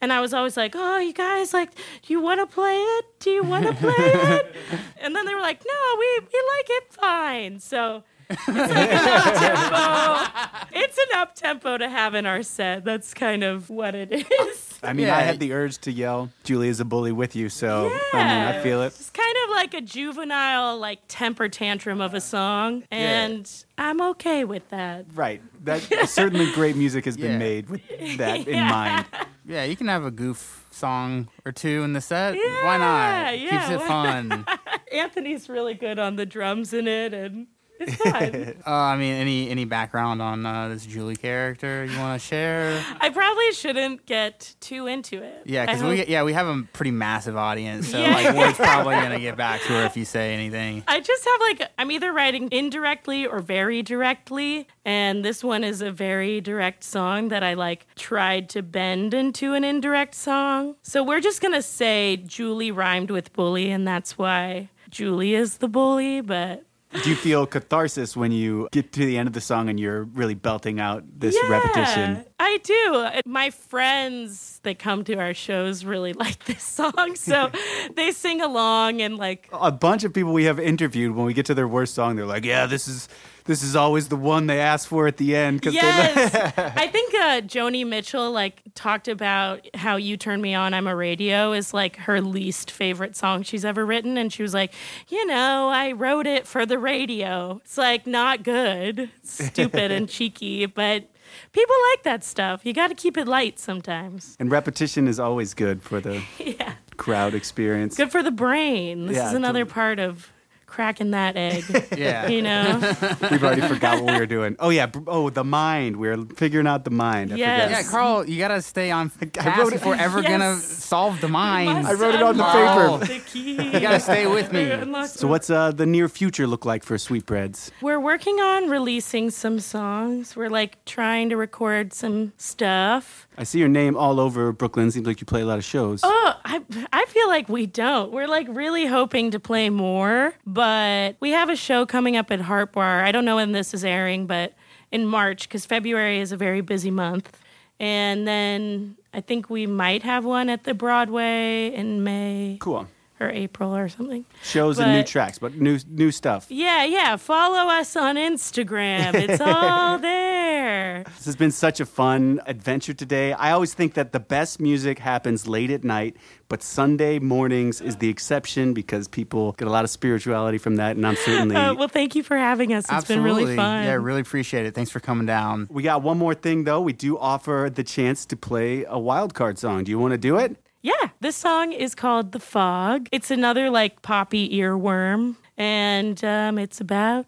And 0.00 0.12
I 0.12 0.20
was 0.20 0.34
always 0.34 0.56
like, 0.56 0.74
"Oh, 0.76 0.98
you 0.98 1.12
guys, 1.12 1.52
like, 1.52 1.70
do 1.74 2.12
you 2.12 2.20
want 2.20 2.40
to 2.40 2.46
play 2.46 2.76
it? 2.76 3.04
Do 3.20 3.30
you 3.30 3.42
want 3.42 3.66
to 3.66 3.72
play 3.74 3.94
it?" 3.98 4.54
And 5.00 5.14
then 5.14 5.26
they 5.26 5.34
were 5.34 5.40
like, 5.40 5.62
"No, 5.66 5.80
we 5.98 6.18
we 6.20 6.40
like 6.56 6.68
it 6.68 6.92
fine." 6.92 7.60
So 7.60 8.04
it's 8.30 8.48
like 8.48 8.58
an 8.58 9.08
up 9.08 9.34
tempo. 9.38 10.76
It's 10.76 10.98
an 10.98 11.04
up 11.18 11.34
tempo 11.34 11.78
to 11.78 11.88
have 11.88 12.14
in 12.14 12.26
our 12.26 12.42
set. 12.42 12.84
That's 12.84 13.14
kind 13.14 13.42
of 13.44 13.70
what 13.70 13.94
it 13.94 14.12
is. 14.12 14.78
I 14.82 14.92
mean, 14.92 15.06
Yeah. 15.06 15.16
I 15.16 15.20
had 15.22 15.40
the 15.40 15.52
urge 15.52 15.78
to 15.78 15.92
yell, 15.92 16.30
Julie 16.42 16.68
is 16.68 16.78
a 16.80 16.84
bully 16.84 17.12
with 17.12 17.34
you, 17.34 17.48
so 17.48 17.86
I 18.12 18.16
mean, 18.18 18.26
I 18.26 18.60
feel 18.62 18.82
it. 18.82 18.88
It's 18.88 19.10
kind 19.10 19.36
of 19.44 19.50
like 19.50 19.72
a 19.74 19.80
juvenile, 19.80 20.78
like 20.78 21.00
temper 21.08 21.48
tantrum 21.48 22.00
of 22.00 22.12
a 22.14 22.20
song, 22.20 22.84
and 22.90 23.50
I'm 23.78 24.00
okay 24.02 24.44
with 24.44 24.68
that. 24.70 25.06
Right. 25.14 25.40
That 25.64 25.80
certainly 26.08 26.52
great 26.52 26.76
music 26.76 27.06
has 27.06 27.16
been 27.16 27.38
made 27.38 27.70
with 27.70 27.80
that 28.18 28.46
in 28.46 28.60
mind. 28.68 29.06
Yeah, 29.46 29.64
you 29.64 29.76
can 29.76 29.88
have 29.88 30.04
a 30.04 30.10
goof 30.10 30.66
song 30.70 31.28
or 31.44 31.52
two 31.52 31.82
in 31.82 31.92
the 31.92 32.00
set. 32.00 32.34
Why 32.34 32.40
Yeah, 32.40 32.78
not? 32.78 33.38
yeah, 33.38 33.50
Keeps 33.68 33.82
it 33.82 33.86
fun. 33.86 34.46
Anthony's 34.92 35.48
really 35.48 35.74
good 35.74 35.98
on 35.98 36.16
the 36.16 36.26
drums 36.26 36.72
in 36.74 36.86
it, 36.88 37.12
and 37.14 37.46
it's 37.80 37.94
fun. 37.96 38.54
uh, 38.66 38.70
I 38.70 38.96
mean, 38.96 39.14
any 39.14 39.50
any 39.50 39.64
background 39.64 40.22
on 40.22 40.44
uh, 40.46 40.68
this 40.68 40.86
Julie 40.86 41.16
character 41.16 41.84
you 41.84 41.98
want 41.98 42.20
to 42.20 42.26
share? 42.26 42.82
I 43.00 43.10
probably 43.10 43.52
shouldn't 43.52 44.06
get 44.06 44.54
too 44.60 44.86
into 44.86 45.22
it. 45.22 45.42
Yeah, 45.44 45.66
because 45.66 45.82
we 45.82 46.04
yeah 46.06 46.22
we 46.22 46.32
have 46.32 46.46
a 46.46 46.62
pretty 46.72 46.90
massive 46.90 47.36
audience, 47.36 47.88
so 47.88 47.98
Yeah. 47.98 48.14
like 48.14 48.34
Ward's 48.34 48.56
probably 48.56 48.94
gonna 48.96 49.20
get 49.20 49.36
back 49.36 49.60
to 49.62 49.68
her 49.68 49.84
if 49.86 49.96
you 49.96 50.04
say 50.04 50.34
anything. 50.34 50.82
I 50.86 51.00
just 51.00 51.24
have 51.24 51.40
like 51.40 51.70
I'm 51.78 51.90
either 51.90 52.12
writing 52.12 52.48
indirectly 52.52 53.26
or 53.26 53.40
very 53.40 53.82
directly, 53.82 54.66
and 54.84 55.24
this 55.24 55.42
one 55.42 55.64
is 55.64 55.80
a 55.82 55.90
very 55.90 56.40
direct 56.40 56.84
song 56.84 57.28
that 57.28 57.42
I 57.42 57.54
like 57.54 57.86
tried 57.96 58.48
to 58.50 58.62
bend 58.62 59.14
into 59.14 59.54
an 59.54 59.64
indirect 59.64 60.14
song. 60.14 60.76
So 60.82 61.02
we're 61.02 61.20
just 61.20 61.40
gonna 61.40 61.62
say 61.62 62.16
Julie 62.18 62.70
rhymed 62.70 63.10
with 63.10 63.32
bully, 63.32 63.70
and 63.70 63.86
that's 63.86 64.16
why 64.18 64.68
Julie 64.90 65.34
is 65.34 65.58
the 65.58 65.68
bully. 65.68 66.20
But 66.20 66.64
Do 67.02 67.10
you 67.10 67.16
feel 67.16 67.46
catharsis 67.46 68.16
when 68.16 68.30
you 68.30 68.68
get 68.70 68.92
to 68.92 69.04
the 69.04 69.18
end 69.18 69.26
of 69.26 69.32
the 69.32 69.40
song 69.40 69.68
and 69.68 69.80
you're 69.80 70.04
really 70.04 70.34
belting 70.34 70.78
out 70.78 71.02
this 71.18 71.34
yeah, 71.34 71.50
repetition? 71.50 72.24
I 72.38 72.58
do. 72.58 73.08
My 73.26 73.50
friends 73.50 74.60
that 74.62 74.78
come 74.78 75.02
to 75.04 75.16
our 75.16 75.34
shows 75.34 75.84
really 75.84 76.12
like 76.24 76.44
this 76.44 76.62
song, 76.62 77.16
so 77.16 77.50
they 77.96 78.12
sing 78.12 78.40
along 78.40 79.02
and 79.02 79.16
like 79.16 79.48
A 79.52 79.72
bunch 79.72 80.04
of 80.04 80.14
people 80.14 80.32
we 80.32 80.44
have 80.44 80.60
interviewed, 80.60 81.16
when 81.16 81.26
we 81.26 81.34
get 81.34 81.46
to 81.46 81.54
their 81.54 81.68
worst 81.68 81.94
song, 81.94 82.16
they're 82.16 82.26
like, 82.26 82.44
"Yeah, 82.44 82.66
this 82.66 82.86
is 82.86 83.08
this 83.44 83.62
is 83.62 83.76
always 83.76 84.08
the 84.08 84.16
one 84.16 84.46
they 84.46 84.60
ask 84.60 84.88
for 84.88 85.06
at 85.06 85.16
the 85.18 85.34
end." 85.36 85.64
Yes, 85.64 86.34
I 86.56 86.88
think 86.88 87.14
uh, 87.14 87.40
Joni 87.42 87.86
Mitchell 87.86 88.30
like 88.30 88.62
talked 88.74 89.08
about 89.08 89.66
how 89.74 89.96
"You 89.96 90.16
Turn 90.16 90.40
Me 90.40 90.54
On, 90.54 90.72
I'm 90.74 90.86
a 90.86 90.94
Radio" 90.96 91.52
is 91.52 91.72
like 91.74 91.96
her 91.96 92.20
least 92.20 92.70
favorite 92.70 93.16
song 93.16 93.42
she's 93.42 93.64
ever 93.64 93.84
written, 93.84 94.16
and 94.18 94.32
she 94.32 94.42
was 94.42 94.54
like, 94.54 94.72
you 95.08 95.24
know, 95.26 95.68
I 95.68 95.92
wrote 95.92 96.26
it 96.26 96.46
for 96.46 96.64
the 96.66 96.78
radio. 96.78 97.60
It's 97.64 97.78
like 97.78 98.06
not 98.06 98.42
good, 98.42 99.10
stupid 99.22 99.90
and 99.90 100.08
cheeky, 100.14 100.66
but 100.66 101.04
people 101.52 101.74
like 101.92 102.02
that 102.04 102.22
stuff. 102.24 102.64
You 102.64 102.72
got 102.72 102.88
to 102.88 102.94
keep 102.94 103.16
it 103.16 103.26
light 103.26 103.58
sometimes. 103.58 104.36
and 104.38 104.50
repetition 104.50 105.08
is 105.08 105.18
always 105.20 105.54
good 105.54 105.82
for 105.82 106.00
the 106.00 106.22
Yeah, 106.38 106.74
crowd 106.96 107.34
experience. 107.34 107.96
good 107.96 108.10
for 108.12 108.22
the 108.22 108.30
brain. 108.30 109.06
This 109.06 109.16
Yeah, 109.16 109.28
is 109.28 109.34
another 109.34 109.60
totally. 109.60 109.72
part 109.74 109.98
of 109.98 110.30
cracking 110.74 111.12
that 111.12 111.36
egg. 111.36 111.64
Yeah. 111.96 112.26
you 112.26 112.42
know. 112.42 112.78
We've 113.30 113.42
already 113.44 113.60
forgot 113.62 114.02
what 114.02 114.12
we 114.14 114.18
were 114.18 114.26
doing. 114.26 114.56
Oh 114.58 114.70
yeah, 114.70 114.90
oh 115.06 115.30
the 115.30 115.44
mind. 115.44 115.96
We're 115.96 116.18
figuring 116.36 116.66
out 116.66 116.84
the 116.84 116.90
mind. 116.90 117.32
I 117.32 117.36
Yes. 117.36 117.70
Yeah. 117.70 117.90
Carl, 117.90 118.28
you 118.28 118.38
gotta 118.38 118.60
stay 118.60 118.90
on 118.90 119.12
I 119.40 119.58
wrote 119.58 119.72
it- 119.72 119.76
if 119.76 119.86
we're 119.86 119.94
ever 119.94 120.22
gonna 120.22 120.56
solve 120.56 121.20
the 121.20 121.28
mind. 121.28 121.86
I 121.86 121.92
wrote 121.94 122.14
it 122.16 122.22
on 122.22 122.36
the 122.36 122.44
paper. 122.44 123.06
The 123.06 123.20
key. 123.30 123.52
You 123.72 123.80
gotta 123.80 124.00
stay 124.00 124.26
with 124.26 124.52
me. 124.52 124.64
So 125.06 125.28
what's 125.28 125.48
uh, 125.50 125.70
the 125.70 125.86
near 125.86 126.08
future 126.08 126.46
look 126.46 126.64
like 126.64 126.82
for 126.82 126.98
Sweetbreads? 126.98 127.70
We're 127.80 128.00
working 128.00 128.40
on 128.40 128.68
releasing 128.68 129.30
some 129.30 129.60
songs. 129.60 130.34
We're 130.34 130.50
like 130.50 130.84
trying 130.84 131.28
to 131.30 131.36
record 131.36 131.92
some 131.92 132.32
stuff. 132.36 133.23
I 133.36 133.44
see 133.44 133.58
your 133.58 133.68
name 133.68 133.96
all 133.96 134.20
over 134.20 134.52
Brooklyn. 134.52 134.90
Seems 134.90 135.06
like 135.06 135.20
you 135.20 135.26
play 135.26 135.40
a 135.42 135.46
lot 135.46 135.58
of 135.58 135.64
shows. 135.64 136.00
Oh, 136.02 136.34
I 136.44 136.62
I 136.92 137.04
feel 137.06 137.28
like 137.28 137.48
we 137.48 137.66
don't. 137.66 138.12
We're 138.12 138.28
like 138.28 138.46
really 138.48 138.86
hoping 138.86 139.30
to 139.32 139.40
play 139.40 139.70
more, 139.70 140.34
but 140.46 141.16
we 141.20 141.30
have 141.30 141.48
a 141.50 141.56
show 141.56 141.84
coming 141.86 142.16
up 142.16 142.30
at 142.30 142.40
Hart 142.40 142.72
Bar. 142.72 143.02
I 143.02 143.12
don't 143.12 143.24
know 143.24 143.36
when 143.36 143.52
this 143.52 143.74
is 143.74 143.84
airing, 143.84 144.26
but 144.26 144.54
in 144.92 145.06
March 145.06 145.48
because 145.48 145.66
February 145.66 146.20
is 146.20 146.30
a 146.30 146.36
very 146.36 146.60
busy 146.60 146.90
month. 146.90 147.36
And 147.80 148.26
then 148.26 148.96
I 149.12 149.20
think 149.20 149.50
we 149.50 149.66
might 149.66 150.04
have 150.04 150.24
one 150.24 150.48
at 150.48 150.62
the 150.64 150.74
Broadway 150.74 151.74
in 151.74 152.04
May 152.04 152.58
Cool. 152.60 152.86
Or 153.24 153.30
April 153.30 153.74
or 153.74 153.88
something. 153.88 154.24
Shows 154.42 154.78
and 154.78 154.92
new 154.92 155.02
tracks, 155.02 155.38
but 155.38 155.54
new 155.54 155.78
new 155.88 156.10
stuff. 156.10 156.46
Yeah, 156.50 156.84
yeah. 156.84 157.16
Follow 157.16 157.70
us 157.70 157.96
on 157.96 158.16
Instagram. 158.16 159.14
It's 159.14 159.40
all 159.54 159.98
there. 159.98 161.04
This 161.04 161.24
has 161.26 161.36
been 161.36 161.50
such 161.50 161.80
a 161.80 161.86
fun 161.86 162.40
adventure 162.46 162.94
today. 162.94 163.32
I 163.32 163.50
always 163.52 163.74
think 163.74 163.94
that 163.94 164.12
the 164.12 164.20
best 164.20 164.60
music 164.60 164.98
happens 164.98 165.46
late 165.46 165.70
at 165.70 165.84
night, 165.84 166.16
but 166.48 166.62
Sunday 166.62 167.18
mornings 167.18 167.80
is 167.80 167.96
the 167.96 168.08
exception 168.08 168.74
because 168.74 169.08
people 169.08 169.52
get 169.52 169.66
a 169.68 169.70
lot 169.70 169.84
of 169.84 169.90
spirituality 169.90 170.58
from 170.58 170.76
that, 170.76 170.96
and 170.96 171.06
I'm 171.06 171.16
certainly. 171.16 171.54
Uh, 171.64 171.72
well, 171.72 171.88
thank 171.88 172.14
you 172.16 172.22
for 172.22 172.36
having 172.36 172.74
us. 172.74 172.84
It's 172.84 172.92
Absolutely. 172.92 173.30
been 173.30 173.36
really 173.44 173.56
fun. 173.56 173.84
Yeah, 173.84 173.92
really 173.94 174.20
appreciate 174.20 174.66
it. 174.66 174.74
Thanks 174.74 174.90
for 174.90 175.00
coming 175.00 175.24
down. 175.26 175.66
we 175.70 175.82
got 175.82 176.02
one 176.02 176.18
more 176.18 176.34
thing 176.34 176.64
though. 176.64 176.80
We 176.80 176.92
do 176.92 177.16
offer 177.16 177.70
the 177.72 177.84
chance 177.84 178.26
to 178.26 178.36
play 178.36 178.84
a 178.86 178.98
wild 178.98 179.34
card 179.34 179.58
song. 179.58 179.84
Do 179.84 179.90
you 179.90 179.98
want 179.98 180.12
to 180.12 180.18
do 180.18 180.36
it? 180.36 180.56
Yeah, 180.84 181.08
this 181.20 181.34
song 181.34 181.72
is 181.72 181.94
called 181.94 182.32
The 182.32 182.38
Fog. 182.38 183.08
It's 183.10 183.30
another 183.30 183.70
like 183.70 184.02
poppy 184.02 184.50
earworm, 184.60 185.36
and 185.56 186.22
um, 186.22 186.58
it's 186.58 186.78
about 186.78 187.24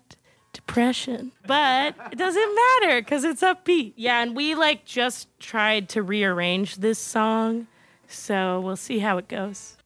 depression. 0.53 1.33
But 1.47 1.95
it 2.13 2.19
doesn't 2.19 2.55
matter 2.55 3.01
because 3.01 3.25
it's 3.25 3.41
upbeat. 3.41 3.95
Yeah, 3.97 4.21
and 4.21 4.37
we 4.37 4.55
like 4.55 4.85
just 4.85 5.29
tried 5.41 5.89
to 5.89 6.03
rearrange 6.03 6.77
this 6.77 6.99
song, 6.99 7.67
so 8.07 8.61
we'll 8.61 8.77
see 8.77 8.99
how 8.99 9.17
it 9.17 9.27
goes. 9.27 9.79